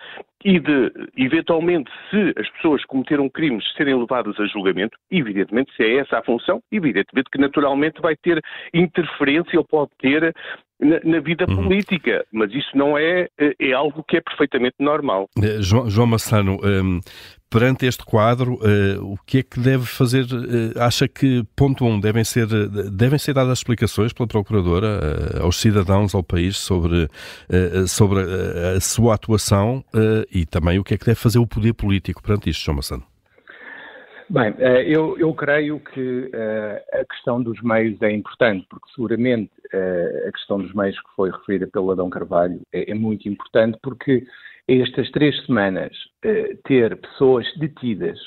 e 0.44 0.60
de, 0.60 0.92
eventualmente, 1.18 1.90
se 2.10 2.34
as 2.38 2.50
pessoas 2.50 2.84
cometeram 2.86 3.30
crimes, 3.30 3.64
serem 3.78 3.98
levadas 3.98 4.38
a 4.40 4.46
julgamento, 4.46 4.98
evidentemente, 5.10 5.74
se 5.76 5.84
é 5.84 5.98
essa 6.00 6.18
a 6.18 6.24
função, 6.24 6.62
evidentemente 6.72 7.30
que 7.32 7.40
naturalmente 7.40 8.02
vai 8.02 8.16
ter 8.16 8.42
interferência 8.74 9.58
ou 9.58 9.66
pode 9.66 9.92
ter 10.00 10.34
na, 10.80 11.00
na 11.04 11.20
vida 11.20 11.46
uhum. 11.48 11.56
política, 11.64 12.26
mas 12.32 12.54
isso 12.54 12.76
não 12.76 12.98
é, 12.98 13.28
é 13.38 13.72
algo 13.72 14.04
que 14.04 14.18
é 14.18 14.22
perfeitamente 14.22 14.76
normal. 14.80 15.30
Eh, 15.42 15.62
João, 15.62 15.90
João 15.90 16.08
Massano, 16.08 16.58
um, 16.62 17.00
perante 17.54 17.86
este 17.86 18.04
quadro, 18.04 18.56
uh, 18.56 19.14
o 19.14 19.16
que 19.28 19.38
é 19.38 19.44
que 19.44 19.60
deve 19.60 19.86
fazer? 19.86 20.24
Uh, 20.24 20.74
acha 20.82 21.08
que, 21.08 21.44
ponto 21.56 21.86
um, 21.86 22.00
devem 22.00 22.24
ser, 22.24 22.48
devem 22.92 23.20
ser 23.20 23.36
dadas 23.36 23.60
explicações 23.60 24.12
pela 24.12 24.28
Procuradora 24.28 25.00
uh, 25.40 25.44
aos 25.44 25.62
cidadãos, 25.62 26.16
ao 26.16 26.24
país, 26.24 26.58
sobre, 26.58 27.08
sobre 27.88 28.20
a, 28.22 28.78
a 28.78 28.82
sua 28.82 29.14
atuação 29.14 29.84
e 30.32 30.46
também 30.46 30.80
o 30.80 30.84
que 30.84 30.96
é 30.96 30.98
que 30.98 31.06
deve 31.06 31.20
fazer 31.20 31.38
o 31.38 31.46
poder 31.46 31.74
político 31.74 32.24
perante 32.24 32.50
isto, 32.50 32.64
João 32.66 32.78
Massano? 32.78 33.04
Bem, 34.30 34.56
eu, 34.88 35.18
eu 35.20 35.34
creio 35.34 35.80
que 35.80 36.32
a 36.94 37.06
questão 37.06 37.44
dos 37.44 37.62
meios 37.62 38.02
é 38.02 38.12
importante, 38.12 38.66
porque 38.70 38.90
seguramente 38.96 39.52
a 40.28 40.32
questão 40.32 40.58
dos 40.58 40.74
meios 40.74 40.98
que 40.98 41.16
foi 41.16 41.30
referida 41.30 41.68
pelo 41.68 41.92
Adão 41.92 42.10
Carvalho 42.10 42.62
é, 42.72 42.92
é 42.92 42.94
muito 42.96 43.28
importante, 43.28 43.78
porque 43.84 44.26
estas 44.68 45.10
três 45.12 45.46
semanas 45.46 45.92
uh, 46.26 46.58
ter 46.64 46.96
pessoas 47.02 47.46
detidas 47.58 48.18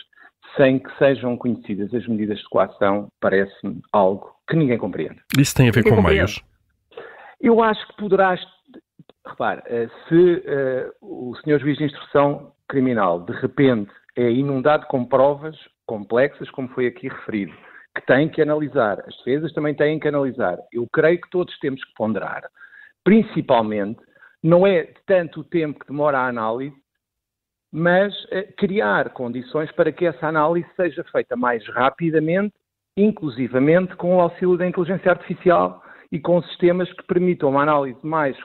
sem 0.56 0.78
que 0.78 0.90
sejam 0.98 1.36
conhecidas 1.36 1.92
as 1.92 2.06
medidas 2.06 2.38
de 2.38 2.48
coação 2.48 3.08
parece-me 3.20 3.80
algo 3.92 4.32
que 4.48 4.56
ninguém 4.56 4.78
compreende. 4.78 5.20
Isso 5.38 5.54
tem 5.54 5.68
a 5.68 5.72
ver 5.72 5.80
ninguém 5.80 5.92
com 5.92 6.02
compreende. 6.02 6.32
meios? 6.32 6.44
Eu 7.40 7.62
acho 7.62 7.86
que 7.88 7.96
poderás. 7.96 8.40
Repare, 9.26 9.60
se 10.08 10.42
o 11.02 11.34
senhor 11.42 11.58
juiz 11.58 11.76
de 11.76 11.84
instrução 11.84 12.52
criminal 12.68 13.24
de 13.24 13.32
repente 13.32 13.90
é 14.16 14.30
inundado 14.30 14.86
com 14.86 15.04
provas 15.04 15.56
complexas, 15.84 16.50
como 16.50 16.68
foi 16.68 16.86
aqui 16.86 17.08
referido, 17.08 17.52
que 17.94 18.06
têm 18.06 18.28
que 18.28 18.42
analisar, 18.42 19.00
as 19.06 19.16
defesas 19.18 19.52
também 19.52 19.74
têm 19.74 19.98
que 19.98 20.08
analisar. 20.08 20.58
Eu 20.72 20.86
creio 20.92 21.20
que 21.20 21.30
todos 21.30 21.58
temos 21.58 21.82
que 21.82 21.94
ponderar. 21.94 22.44
Principalmente, 23.04 24.00
não 24.46 24.66
é 24.66 24.84
tanto 25.06 25.40
o 25.40 25.44
tempo 25.44 25.80
que 25.80 25.88
demora 25.88 26.18
a 26.18 26.28
análise, 26.28 26.76
mas 27.72 28.14
eh, 28.30 28.44
criar 28.56 29.10
condições 29.10 29.70
para 29.72 29.90
que 29.90 30.06
essa 30.06 30.28
análise 30.28 30.68
seja 30.76 31.02
feita 31.10 31.36
mais 31.36 31.66
rapidamente, 31.68 32.54
inclusivamente 32.96 33.96
com 33.96 34.16
o 34.16 34.20
auxílio 34.20 34.56
da 34.56 34.66
inteligência 34.66 35.10
artificial 35.10 35.82
e 36.12 36.20
com 36.20 36.40
sistemas 36.42 36.90
que 36.92 37.02
permitam 37.06 37.50
uma 37.50 37.62
análise 37.62 37.98
mais 38.06 38.36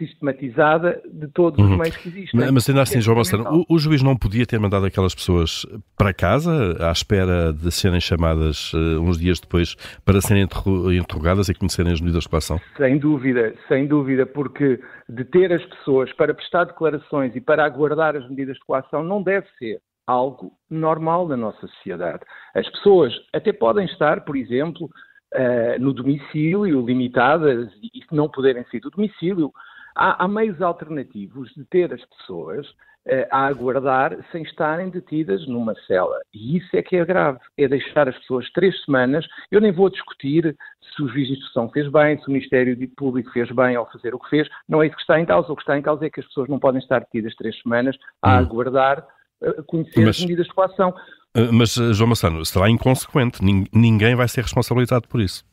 sistematizada 0.00 1.00
de 1.12 1.28
todos 1.28 1.58
uhum. 1.58 1.72
os 1.72 1.78
meios 1.78 1.96
que 1.96 2.08
existem. 2.08 2.52
Mas 2.52 2.68
ainda 2.68 2.82
assim, 2.82 2.98
é 2.98 3.00
João 3.00 3.18
Bastano, 3.18 3.64
o, 3.68 3.74
o, 3.74 3.78
juiz 3.78 4.02
não 4.02 4.16
podia 4.16 4.46
ter 4.46 4.58
mandado 4.58 4.86
aquelas 4.86 5.14
pessoas 5.14 5.66
para 5.96 6.14
casa, 6.14 6.76
à 6.80 6.90
espera 6.90 7.52
de 7.52 7.70
serem 7.70 8.00
chamadas 8.00 8.72
uh, 8.72 9.00
uns 9.00 9.18
dias 9.18 9.38
depois 9.38 9.76
para 10.04 10.20
serem 10.20 10.42
interrogadas 10.42 11.48
e 11.48 11.54
conhecerem 11.54 11.92
as 11.92 12.00
medidas 12.00 12.24
de 12.24 12.28
coação? 12.30 12.58
Sem 12.76 12.98
dúvida, 12.98 13.54
sem 13.68 13.86
dúvida, 13.86 14.24
porque 14.24 14.80
deter 15.08 15.52
as 15.52 15.64
pessoas 15.66 16.10
para 16.14 16.32
prestar 16.32 16.64
declarações 16.64 17.36
e 17.36 17.40
para 17.40 17.64
aguardar 17.64 18.16
as 18.16 18.28
medidas 18.28 18.56
de 18.56 18.64
coação 18.64 19.04
não 19.04 19.22
deve 19.22 19.46
ser 19.58 19.80
algo 20.06 20.52
normal 20.68 21.28
na 21.28 21.36
nossa 21.36 21.66
sociedade. 21.66 22.24
As 22.54 22.68
pessoas 22.70 23.12
até 23.32 23.52
podem 23.52 23.84
estar, 23.84 24.24
por 24.24 24.36
exemplo, 24.36 24.90
uh, 25.34 25.80
no 25.80 25.92
domicílio, 25.92 26.84
limitadas, 26.84 27.70
e 27.82 28.02
não 28.12 28.28
poderem 28.28 28.64
sair 28.70 28.80
do 28.80 28.90
domicílio, 28.90 29.52
Há, 29.94 30.24
há 30.24 30.28
meios 30.28 30.60
alternativos 30.60 31.50
de 31.54 31.64
ter 31.64 31.92
as 31.92 32.04
pessoas 32.04 32.66
uh, 32.68 33.26
a 33.30 33.46
aguardar 33.46 34.16
sem 34.30 34.42
estarem 34.42 34.90
detidas 34.90 35.46
numa 35.46 35.74
cela. 35.86 36.18
E 36.32 36.56
isso 36.56 36.76
é 36.76 36.82
que 36.82 36.96
é 36.96 37.04
grave. 37.04 37.38
É 37.56 37.68
deixar 37.68 38.08
as 38.08 38.18
pessoas 38.18 38.50
três 38.52 38.82
semanas. 38.84 39.26
Eu 39.50 39.60
nem 39.60 39.72
vou 39.72 39.90
discutir 39.90 40.56
se 40.94 41.02
o 41.02 41.08
juiz 41.08 41.28
de 41.28 41.34
instrução 41.34 41.68
fez 41.70 41.90
bem, 41.90 42.18
se 42.18 42.28
o 42.28 42.32
Ministério 42.32 42.76
Público 42.96 43.30
fez 43.32 43.50
bem 43.52 43.76
ao 43.76 43.90
fazer 43.90 44.14
o 44.14 44.18
que 44.18 44.30
fez. 44.30 44.48
Não 44.68 44.82
é 44.82 44.86
isso 44.86 44.96
que 44.96 45.02
está 45.02 45.20
em 45.20 45.26
causa. 45.26 45.52
O 45.52 45.56
que 45.56 45.62
está 45.62 45.78
em 45.78 45.82
causa 45.82 46.06
é 46.06 46.10
que 46.10 46.20
as 46.20 46.26
pessoas 46.26 46.48
não 46.48 46.58
podem 46.58 46.80
estar 46.80 47.00
detidas 47.00 47.34
três 47.36 47.60
semanas 47.62 47.96
a 48.22 48.34
hum. 48.34 48.38
aguardar 48.38 49.06
uh, 49.42 49.62
conhecer 49.64 50.00
mas, 50.00 50.16
as 50.16 50.20
medidas 50.20 50.46
de 50.46 50.54
coação. 50.54 50.90
Uh, 51.36 51.52
mas, 51.52 51.74
João 51.74 52.08
Massano, 52.08 52.44
será 52.44 52.68
inconsequente. 52.68 53.40
Ninguém 53.72 54.14
vai 54.14 54.28
ser 54.28 54.42
responsabilizado 54.42 55.08
por 55.08 55.20
isso. 55.20 55.44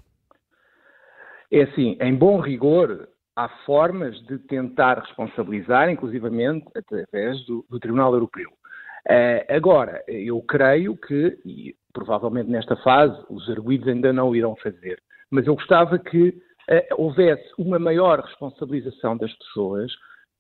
É 1.52 1.62
assim, 1.62 1.98
em 2.02 2.14
bom 2.14 2.42
rigor, 2.42 3.08
há 3.38 3.48
formas 3.68 4.20
de 4.24 4.40
tentar 4.40 4.98
responsabilizar, 4.98 5.92
inclusivamente 5.92 6.66
através 6.76 7.46
do, 7.46 7.64
do 7.70 7.80
Tribunal 7.80 8.12
Europeu. 8.12 8.50
Uh, 9.08 9.56
agora, 9.56 10.04
eu 10.08 10.42
creio 10.42 10.98
que, 10.98 11.40
e 11.46 11.76
provavelmente 11.94 12.50
nesta 12.50 12.76
fase, 12.78 13.16
os 13.30 13.48
arguídos 13.48 13.88
ainda 13.88 14.12
não 14.12 14.30
o 14.30 14.36
irão 14.36 14.56
fazer, 14.56 15.00
mas 15.30 15.46
eu 15.46 15.54
gostava 15.54 16.00
que 16.00 16.30
uh, 16.30 16.96
houvesse 16.98 17.48
uma 17.60 17.78
maior 17.78 18.20
responsabilização 18.22 19.16
das 19.16 19.32
pessoas 19.34 19.92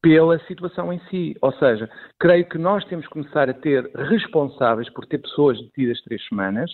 pela 0.01 0.39
situação 0.47 0.91
em 0.91 0.99
si. 1.11 1.35
Ou 1.39 1.53
seja, 1.53 1.87
creio 2.19 2.49
que 2.49 2.57
nós 2.57 2.83
temos 2.85 3.05
que 3.05 3.13
começar 3.13 3.47
a 3.47 3.53
ter 3.53 3.89
responsáveis 3.93 4.89
por 4.89 5.05
ter 5.05 5.19
pessoas 5.19 5.61
detidas 5.61 6.01
três 6.01 6.27
semanas, 6.27 6.71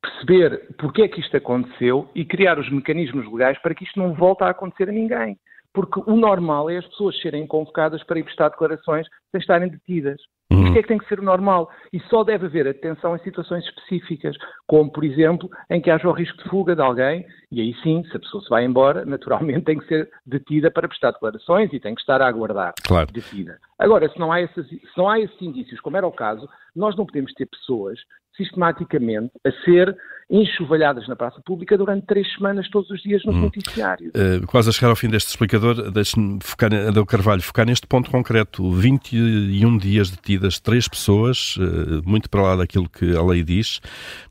perceber 0.00 0.74
porque 0.78 1.02
é 1.02 1.08
que 1.08 1.20
isto 1.20 1.36
aconteceu 1.36 2.08
e 2.14 2.24
criar 2.24 2.58
os 2.58 2.70
mecanismos 2.70 3.30
legais 3.30 3.58
para 3.58 3.74
que 3.74 3.84
isto 3.84 3.98
não 3.98 4.14
volte 4.14 4.44
a 4.44 4.48
acontecer 4.48 4.88
a 4.88 4.92
ninguém 4.92 5.38
porque 5.72 6.00
o 6.06 6.16
normal 6.16 6.70
é 6.70 6.78
as 6.78 6.86
pessoas 6.86 7.20
serem 7.20 7.46
convocadas 7.46 8.02
para 8.04 8.18
ir 8.18 8.24
prestar 8.24 8.48
declarações 8.48 9.06
sem 9.30 9.40
estarem 9.40 9.68
detidas. 9.68 10.20
Uhum. 10.50 10.64
Isto 10.64 10.78
é 10.78 10.82
que 10.82 10.88
tem 10.88 10.98
que 10.98 11.08
ser 11.08 11.20
o 11.20 11.24
normal. 11.24 11.70
E 11.92 12.00
só 12.08 12.24
deve 12.24 12.46
haver 12.46 12.66
atenção 12.66 13.14
em 13.14 13.18
situações 13.18 13.64
específicas, 13.64 14.36
como, 14.66 14.90
por 14.90 15.04
exemplo, 15.04 15.50
em 15.68 15.80
que 15.80 15.90
haja 15.90 16.08
o 16.08 16.12
risco 16.12 16.42
de 16.42 16.48
fuga 16.48 16.74
de 16.74 16.80
alguém, 16.80 17.26
e 17.52 17.60
aí 17.60 17.74
sim, 17.82 18.02
se 18.04 18.16
a 18.16 18.20
pessoa 18.20 18.42
se 18.42 18.48
vai 18.48 18.64
embora, 18.64 19.04
naturalmente 19.06 19.66
tem 19.66 19.78
que 19.78 19.86
ser 19.86 20.10
detida 20.24 20.70
para 20.70 20.88
prestar 20.88 21.10
declarações 21.10 21.72
e 21.72 21.80
tem 21.80 21.94
que 21.94 22.00
estar 22.00 22.22
a 22.22 22.26
aguardar 22.26 22.72
claro. 22.86 23.12
detida. 23.12 23.58
Agora, 23.78 24.08
se 24.08 24.18
não, 24.18 24.32
há 24.32 24.40
esses, 24.40 24.66
se 24.66 24.96
não 24.96 25.08
há 25.08 25.20
esses 25.20 25.40
indícios, 25.42 25.80
como 25.80 25.96
era 25.96 26.06
o 26.06 26.12
caso, 26.12 26.48
nós 26.74 26.96
não 26.96 27.04
podemos 27.04 27.32
ter 27.34 27.46
pessoas 27.46 27.98
sistematicamente 28.38 29.32
a 29.44 29.50
ser 29.64 29.94
enxovalhadas 30.30 31.08
na 31.08 31.16
praça 31.16 31.40
pública 31.44 31.76
durante 31.76 32.06
três 32.06 32.30
semanas, 32.34 32.68
todos 32.70 32.90
os 32.90 33.02
dias, 33.02 33.22
no 33.24 33.32
hum. 33.32 33.40
noticiário. 33.40 34.10
Uh, 34.10 34.46
quase 34.46 34.68
a 34.68 34.72
chegar 34.72 34.90
ao 34.90 34.96
fim 34.96 35.08
deste 35.08 35.28
explicador, 35.28 35.90
deixe-me 35.90 36.38
focar, 36.42 36.72
Adão 36.72 37.04
Carvalho, 37.04 37.42
focar 37.42 37.66
neste 37.66 37.86
ponto 37.86 38.10
concreto. 38.10 38.70
21 38.70 39.78
dias 39.78 40.10
detidas, 40.10 40.60
três 40.60 40.86
pessoas, 40.86 41.56
uh, 41.56 42.02
muito 42.08 42.30
para 42.30 42.42
lá 42.42 42.56
daquilo 42.56 42.88
que 42.88 43.16
a 43.16 43.22
lei 43.22 43.42
diz. 43.42 43.80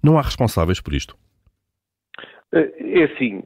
Não 0.01 0.17
há 0.17 0.21
responsáveis 0.21 0.79
por 0.79 0.93
isto? 0.93 1.15
É 2.53 3.03
assim, 3.03 3.43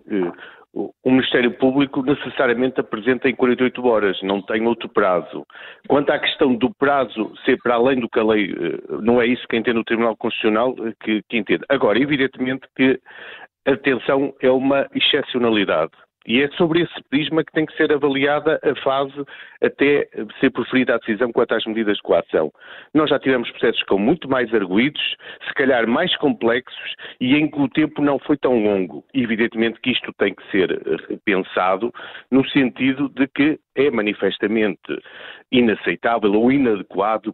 o 0.74 1.12
Ministério 1.12 1.52
Público 1.52 2.02
necessariamente 2.02 2.80
apresenta 2.80 3.30
em 3.30 3.36
48 3.36 3.86
horas, 3.86 4.22
não 4.22 4.42
tem 4.42 4.66
outro 4.66 4.88
prazo. 4.88 5.46
Quanto 5.88 6.12
à 6.12 6.20
questão 6.20 6.56
do 6.56 6.74
prazo 6.74 7.34
ser 7.44 7.58
para 7.62 7.76
além 7.76 8.00
do 8.00 8.10
que 8.10 8.20
a 8.20 8.24
lei, 8.24 8.52
eh, 8.52 8.80
não 9.02 9.22
é 9.22 9.26
isso 9.26 9.46
que 9.50 9.58
entende 9.58 9.80
o 9.80 9.84
Tribunal 9.84 10.16
Constitucional 10.16 10.74
eh, 10.80 10.94
que, 11.04 11.22
que 11.28 11.38
entende. 11.38 11.64
Agora, 11.68 12.00
evidentemente 12.00 12.68
que 12.76 13.00
a 13.66 13.72
detenção 13.72 14.34
é 14.42 14.50
uma 14.50 14.88
excepcionalidade. 14.96 15.92
E 16.28 16.42
é 16.42 16.48
sobre 16.50 16.82
esse 16.82 17.04
prisma 17.10 17.44
que 17.44 17.52
tem 17.52 17.66
que 17.66 17.76
ser 17.76 17.92
avaliada 17.92 18.60
a 18.64 18.76
fase 18.84 19.14
até 19.62 20.08
ser 20.40 20.52
proferida 20.52 20.96
a 20.96 20.98
decisão 20.98 21.32
quanto 21.32 21.56
às 21.56 21.66
medidas 21.66 21.98
de 21.98 22.04
coação. 22.04 22.52
Nós 22.94 23.10
já 23.10 23.20
tivemos 23.20 23.50
processos 23.52 23.82
com 23.84 23.98
muito 23.98 24.30
mais 24.30 24.54
arguídos, 24.54 25.02
se 25.48 25.54
calhar 25.56 25.88
mais 25.88 26.16
complexos 26.18 26.96
e 27.20 27.36
em 27.36 27.50
que 27.50 27.60
o 27.60 27.68
tempo 27.68 28.02
não 28.02 28.20
foi 28.20 28.38
tão 28.38 28.64
longo. 28.64 29.04
Evidentemente 29.14 29.80
que 29.82 29.92
isto 29.92 30.14
tem 30.14 30.36
que 30.36 30.44
ser 30.52 30.80
pensado 31.26 31.92
no 32.30 32.48
sentido 32.50 33.10
de 33.10 33.28
que 33.28 33.60
é 33.76 33.90
manifestamente 33.90 34.80
inaceitável 35.52 36.34
ou 36.34 36.52
inadequado, 36.52 37.34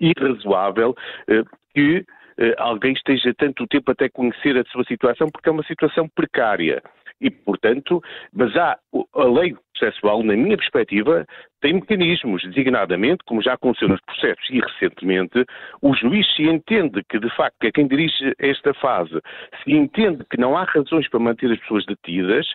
irrazoável 0.00 0.94
eh, 1.28 1.42
que 1.74 2.04
eh, 2.38 2.54
alguém 2.58 2.92
esteja 2.92 3.34
tanto 3.36 3.66
tempo 3.66 3.90
até 3.90 4.08
conhecer 4.08 4.56
a 4.56 4.64
sua 4.70 4.84
situação, 4.84 5.28
porque 5.28 5.48
é 5.48 5.52
uma 5.52 5.64
situação 5.64 6.08
precária. 6.08 6.82
E, 7.20 7.30
portanto, 7.30 8.02
mas 8.32 8.54
há 8.56 8.78
a 9.14 9.24
lei 9.24 9.54
processual, 9.78 10.22
na 10.22 10.36
minha 10.36 10.56
perspectiva, 10.56 11.24
tem 11.60 11.74
mecanismos, 11.74 12.42
designadamente, 12.42 13.24
como 13.26 13.42
já 13.42 13.54
aconteceu 13.54 13.88
nos 13.88 14.00
processos 14.02 14.48
e 14.50 14.60
recentemente, 14.60 15.44
o 15.80 15.94
juiz 15.94 16.26
se 16.34 16.42
entende 16.42 17.02
que, 17.08 17.18
de 17.18 17.28
facto, 17.36 17.62
é 17.62 17.72
quem 17.72 17.86
dirige 17.86 18.34
esta 18.38 18.74
fase, 18.74 19.20
se 19.62 19.72
entende 19.72 20.24
que 20.30 20.40
não 20.40 20.56
há 20.56 20.64
razões 20.64 21.08
para 21.08 21.20
manter 21.20 21.50
as 21.50 21.58
pessoas 21.60 21.84
detidas, 21.86 22.46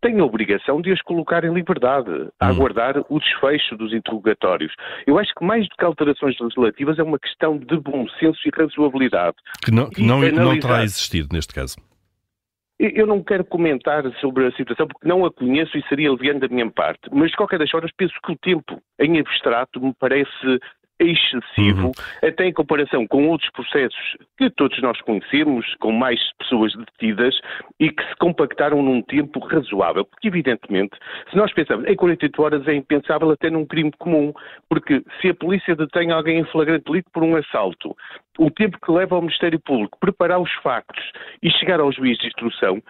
tem 0.00 0.18
a 0.20 0.24
obrigação 0.24 0.80
de 0.80 0.92
as 0.92 1.00
colocar 1.02 1.44
em 1.44 1.52
liberdade, 1.52 2.10
a 2.40 2.46
hum. 2.46 2.50
aguardar 2.50 3.04
o 3.08 3.18
desfecho 3.18 3.76
dos 3.76 3.92
interrogatórios. 3.92 4.72
Eu 5.06 5.18
acho 5.18 5.32
que 5.34 5.44
mais 5.44 5.68
do 5.68 5.76
que 5.76 5.84
alterações 5.84 6.36
legislativas 6.40 6.98
é 6.98 7.02
uma 7.02 7.18
questão 7.18 7.58
de 7.58 7.78
bom 7.78 8.08
senso 8.18 8.40
e 8.46 8.50
razoabilidade. 8.56 9.36
Que 9.64 9.72
não, 9.72 9.90
que 9.90 10.02
não, 10.02 10.20
não 10.20 10.58
terá 10.58 10.82
existido 10.82 11.28
neste 11.32 11.54
caso. 11.54 11.76
Eu 12.84 13.06
não 13.06 13.22
quero 13.22 13.44
comentar 13.44 14.02
sobre 14.20 14.44
a 14.44 14.52
situação 14.52 14.88
porque 14.88 15.06
não 15.06 15.24
a 15.24 15.32
conheço 15.32 15.78
e 15.78 15.88
seria 15.88 16.10
leviano 16.10 16.40
da 16.40 16.48
minha 16.48 16.68
parte, 16.68 17.08
mas 17.12 17.30
de 17.30 17.36
qualquer 17.36 17.60
das 17.60 17.70
formas 17.70 17.92
penso 17.96 18.12
que 18.24 18.32
o 18.32 18.36
tempo 18.36 18.82
em 18.98 19.20
abstrato 19.20 19.80
me 19.80 19.94
parece 20.00 20.58
excessivo, 21.02 21.88
uhum. 21.88 21.92
até 22.22 22.46
em 22.46 22.52
comparação 22.52 23.06
com 23.06 23.28
outros 23.28 23.50
processos 23.50 24.16
que 24.38 24.50
todos 24.50 24.80
nós 24.80 25.00
conhecemos, 25.02 25.66
com 25.80 25.92
mais 25.92 26.20
pessoas 26.38 26.72
detidas 26.74 27.38
e 27.78 27.90
que 27.90 28.02
se 28.04 28.16
compactaram 28.16 28.82
num 28.82 29.02
tempo 29.02 29.40
razoável. 29.40 30.04
Porque, 30.04 30.28
evidentemente, 30.28 30.96
se 31.30 31.36
nós 31.36 31.52
pensamos 31.52 31.86
em 31.86 31.94
48 31.94 32.42
horas 32.42 32.68
é 32.68 32.74
impensável 32.74 33.30
até 33.30 33.50
num 33.50 33.66
crime 33.66 33.92
comum, 33.98 34.32
porque 34.68 35.02
se 35.20 35.28
a 35.28 35.34
polícia 35.34 35.76
detém 35.76 36.10
alguém 36.10 36.38
em 36.38 36.44
flagrante 36.44 36.84
delito 36.84 37.10
por 37.12 37.22
um 37.22 37.36
assalto, 37.36 37.96
o 38.38 38.50
tempo 38.50 38.78
que 38.84 38.92
leva 38.92 39.14
ao 39.14 39.22
Ministério 39.22 39.60
Público 39.60 39.98
preparar 40.00 40.40
os 40.40 40.52
factos 40.62 41.02
e 41.42 41.50
chegar 41.50 41.80
ao 41.80 41.92
juiz 41.92 42.16
de 42.18 42.26
instrução 42.28 42.82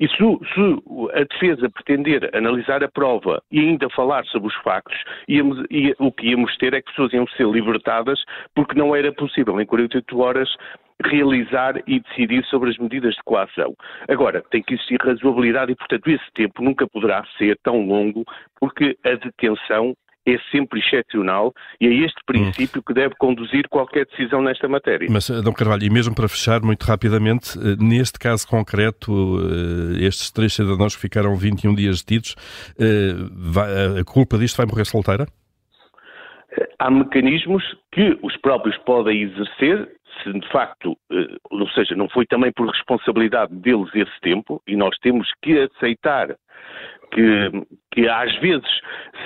e 0.00 0.08
se, 0.08 0.16
se, 0.16 1.14
a 1.14 1.24
defesa 1.24 1.68
pretender 1.68 2.34
analisar 2.34 2.82
a 2.82 2.88
prova 2.88 3.42
e 3.52 3.60
ainda 3.60 3.88
falar 3.90 4.24
sobre 4.24 4.48
os 4.48 4.54
factos, 4.62 4.96
íamos, 5.28 5.62
ia, 5.70 5.94
o 5.98 6.10
que 6.10 6.28
íamos 6.28 6.56
ter 6.56 6.72
é 6.72 6.80
que 6.80 6.90
pessoas 6.90 7.12
iam 7.12 7.26
ser 7.36 7.46
libertadas 7.46 8.18
porque 8.54 8.78
não 8.78 8.96
era 8.96 9.12
possível 9.12 9.60
em 9.60 9.66
48 9.66 10.18
horas 10.18 10.48
realizar 11.04 11.74
e 11.86 12.00
decidir 12.00 12.44
sobre 12.46 12.70
as 12.70 12.78
medidas 12.78 13.14
de 13.14 13.22
coação. 13.24 13.74
Agora, 14.08 14.42
tem 14.50 14.62
que 14.62 14.74
existir 14.74 14.98
razoabilidade 15.00 15.72
e, 15.72 15.76
portanto, 15.76 16.08
esse 16.08 16.32
tempo 16.34 16.62
nunca 16.62 16.86
poderá 16.86 17.24
ser 17.38 17.58
tão 17.62 17.86
longo 17.86 18.24
porque 18.58 18.96
a 19.04 19.10
detenção 19.10 19.94
é 20.26 20.38
sempre 20.50 20.80
excepcional 20.80 21.52
e 21.80 21.86
é 21.86 21.92
este 22.04 22.20
princípio 22.26 22.82
que 22.82 22.92
deve 22.92 23.14
conduzir 23.16 23.68
qualquer 23.68 24.06
decisão 24.06 24.42
nesta 24.42 24.68
matéria. 24.68 25.08
Mas, 25.10 25.28
Dom 25.28 25.52
Carvalho, 25.52 25.84
e 25.84 25.90
mesmo 25.90 26.14
para 26.14 26.28
fechar 26.28 26.60
muito 26.60 26.82
rapidamente, 26.84 27.58
eh, 27.58 27.76
neste 27.78 28.18
caso 28.18 28.46
concreto, 28.46 29.10
eh, 29.10 30.04
estes 30.04 30.30
três 30.30 30.52
cidadãos 30.52 30.94
que 30.94 31.02
ficaram 31.02 31.36
21 31.36 31.74
dias 31.74 32.02
detidos, 32.02 32.34
eh, 32.78 34.00
a 34.00 34.04
culpa 34.04 34.36
disto 34.38 34.56
vai 34.56 34.66
morrer 34.66 34.84
solteira? 34.84 35.26
Há 36.78 36.90
mecanismos 36.90 37.62
que 37.92 38.18
os 38.22 38.36
próprios 38.38 38.76
podem 38.78 39.22
exercer 39.22 39.88
se 40.22 40.32
de 40.32 40.48
facto, 40.50 40.96
ou 41.50 41.68
seja, 41.70 41.94
não 41.94 42.08
foi 42.08 42.26
também 42.26 42.52
por 42.52 42.68
responsabilidade 42.68 43.54
deles 43.54 43.88
esse 43.94 44.20
tempo, 44.20 44.60
e 44.66 44.76
nós 44.76 44.94
temos 44.98 45.26
que 45.40 45.58
aceitar 45.58 46.36
que, 47.12 47.50
que 47.92 48.08
às 48.08 48.34
vezes 48.40 48.68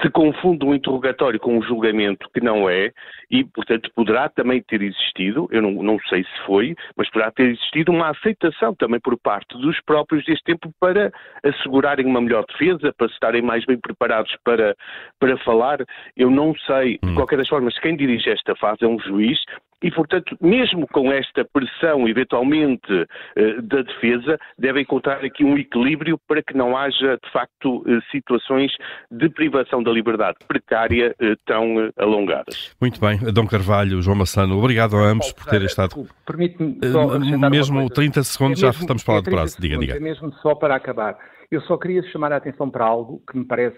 se 0.02 0.10
confunde 0.10 0.64
um 0.64 0.74
interrogatório 0.74 1.38
com 1.38 1.58
um 1.58 1.62
julgamento 1.62 2.28
que 2.32 2.40
não 2.40 2.68
é, 2.68 2.90
e, 3.30 3.44
portanto, 3.44 3.90
poderá 3.94 4.28
também 4.28 4.62
ter 4.62 4.82
existido, 4.82 5.48
eu 5.50 5.62
não, 5.62 5.70
não 5.82 5.98
sei 6.08 6.24
se 6.24 6.46
foi, 6.46 6.74
mas 6.96 7.10
poderá 7.10 7.30
ter 7.30 7.50
existido 7.50 7.92
uma 7.92 8.10
aceitação 8.10 8.74
também 8.74 9.00
por 9.00 9.16
parte 9.18 9.56
dos 9.58 9.80
próprios 9.82 10.24
deste 10.24 10.44
tempo 10.44 10.70
para 10.80 11.12
assegurarem 11.42 12.06
uma 12.06 12.20
melhor 12.20 12.44
defesa, 12.46 12.92
para 12.96 13.06
estarem 13.06 13.42
mais 13.42 13.64
bem 13.64 13.78
preparados 13.78 14.34
para, 14.44 14.74
para 15.18 15.36
falar. 15.38 15.78
Eu 16.16 16.30
não 16.30 16.54
sei, 16.66 16.98
de 17.02 17.10
hum. 17.10 17.14
qualquer 17.14 17.36
das 17.36 17.48
formas, 17.48 17.78
quem 17.78 17.96
dirige 17.96 18.30
esta 18.30 18.54
fase 18.56 18.84
é 18.84 18.88
um 18.88 18.98
juiz 18.98 19.38
e, 19.84 19.90
portanto, 19.90 20.34
mesmo 20.40 20.86
com 20.88 21.12
esta 21.12 21.44
pressão, 21.44 22.08
eventualmente, 22.08 22.90
eh, 23.36 23.60
da 23.60 23.82
defesa, 23.82 24.38
deve 24.58 24.80
encontrar 24.80 25.22
aqui 25.22 25.44
um 25.44 25.58
equilíbrio 25.58 26.18
para 26.26 26.42
que 26.42 26.56
não 26.56 26.74
haja, 26.74 27.18
de 27.22 27.30
facto, 27.30 27.84
eh, 27.86 27.98
situações 28.10 28.72
de 29.10 29.28
privação 29.28 29.82
da 29.82 29.90
liberdade 29.90 30.38
precária 30.48 31.14
eh, 31.20 31.34
tão 31.44 31.92
alongadas. 31.98 32.74
Muito 32.80 32.98
bem. 32.98 33.18
Dom 33.30 33.46
Carvalho, 33.46 34.00
João 34.00 34.16
Massano, 34.16 34.56
obrigado 34.56 34.96
a 34.96 35.00
ambos 35.00 35.30
por 35.32 35.44
terem 35.44 35.66
estado. 35.66 36.06
Permite-me 36.24 36.78
só 36.90 37.18
Mesmo 37.50 37.90
30 37.90 38.22
segundos, 38.22 38.62
é 38.62 38.66
mesmo, 38.66 38.72
já 38.72 38.80
estamos 38.80 39.04
para 39.04 39.14
lá 39.16 39.20
de 39.20 39.30
prazo. 39.30 39.60
Diga, 39.60 39.76
diga. 39.76 39.96
É 39.96 40.00
mesmo 40.00 40.32
só 40.40 40.54
para 40.54 40.76
acabar. 40.76 41.18
Eu 41.50 41.60
só 41.60 41.76
queria 41.76 42.02
chamar 42.04 42.32
a 42.32 42.36
atenção 42.36 42.70
para 42.70 42.86
algo 42.86 43.22
que 43.30 43.36
me 43.36 43.44
parece 43.44 43.76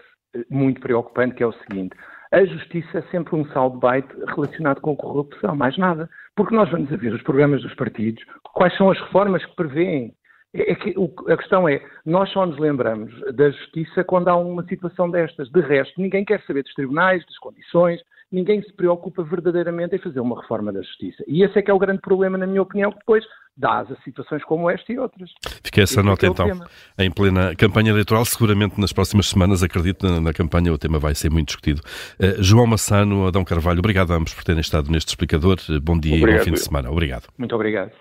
muito 0.49 0.81
preocupante, 0.81 1.35
que 1.35 1.43
é 1.43 1.47
o 1.49 1.53
seguinte 1.53 1.97
a 2.33 2.45
justiça 2.45 2.99
é 2.99 3.03
sempre 3.11 3.37
um 3.37 3.45
soundbite 3.47 4.09
relacionado 4.27 4.81
com 4.81 4.97
corrupção, 4.97 5.55
mais 5.55 5.77
nada. 5.79 6.09
Porque 6.35 6.55
nós 6.55 6.71
vamos 6.71 6.93
a 6.93 6.97
ver 6.97 7.13
os 7.15 7.23
programas 7.23 7.63
dos 7.63 7.75
partidos, 7.75 8.23
quais 8.53 8.77
são 8.77 8.91
as 8.91 9.01
reformas 9.01 9.45
que 9.45 9.57
prevêem. 9.57 10.15
É, 10.55 10.73
é 10.73 10.75
que, 10.75 10.95
o, 10.97 11.13
a 11.31 11.37
questão 11.37 11.69
é, 11.69 11.81
nós 12.05 12.31
só 12.31 12.45
nos 12.45 12.59
lembramos 12.59 13.13
da 13.35 13.51
justiça 13.51 14.05
quando 14.05 14.29
há 14.29 14.37
uma 14.37 14.65
situação 14.65 15.11
destas. 15.11 15.49
De 15.51 15.61
resto, 15.61 16.01
ninguém 16.01 16.25
quer 16.25 16.43
saber 16.43 16.63
dos 16.63 16.75
tribunais, 16.75 17.25
das 17.25 17.39
condições, 17.39 18.01
ninguém 18.31 18.63
se 18.63 18.73
preocupa 18.73 19.23
verdadeiramente 19.23 19.97
em 19.97 19.99
fazer 19.99 20.21
uma 20.21 20.41
reforma 20.41 20.73
da 20.73 20.83
justiça. 20.83 21.23
E 21.27 21.43
esse 21.43 21.59
é 21.59 21.63
que 21.63 21.71
é 21.71 21.75
o 21.75 21.79
grande 21.79 22.01
problema, 22.01 22.37
na 22.37 22.47
minha 22.47 22.63
opinião, 22.63 22.91
que 22.91 22.99
depois 22.99 23.25
dá 23.57 23.81
a 23.81 24.03
situações 24.03 24.45
como 24.45 24.69
esta 24.69 24.93
e 24.93 24.99
outras. 24.99 25.31
Fica 25.63 25.83
essa 25.83 25.95
Esse 25.95 26.03
nota 26.03 26.27
é 26.27 26.29
então. 26.29 26.49
Em 26.99 27.11
plena 27.11 27.55
campanha 27.57 27.91
eleitoral, 27.91 28.25
seguramente 28.25 28.79
nas 28.81 28.93
próximas 28.93 29.29
semanas, 29.29 29.63
acredito, 29.63 30.07
na, 30.07 30.21
na 30.21 30.33
campanha 30.33 30.73
o 30.73 30.79
tema 30.79 30.99
vai 30.99 31.15
ser 31.15 31.31
muito 31.31 31.49
discutido. 31.49 31.81
Uh, 32.21 32.43
João 32.43 32.67
Massano, 32.67 33.27
Adão 33.27 33.45
Carvalho, 33.45 33.79
obrigado 33.79 34.13
a 34.13 34.17
ambos 34.17 34.35
por 34.35 34.45
terem 34.45 34.61
estado 34.61 34.91
neste 34.91 35.09
explicador. 35.09 35.57
Bom 35.83 35.99
dia 35.99 36.17
obrigado. 36.17 36.35
e 36.35 36.39
bom 36.39 36.45
fim 36.45 36.53
de 36.53 36.61
semana. 36.61 36.91
Obrigado. 36.91 37.29
Muito 37.39 37.55
obrigado. 37.55 37.93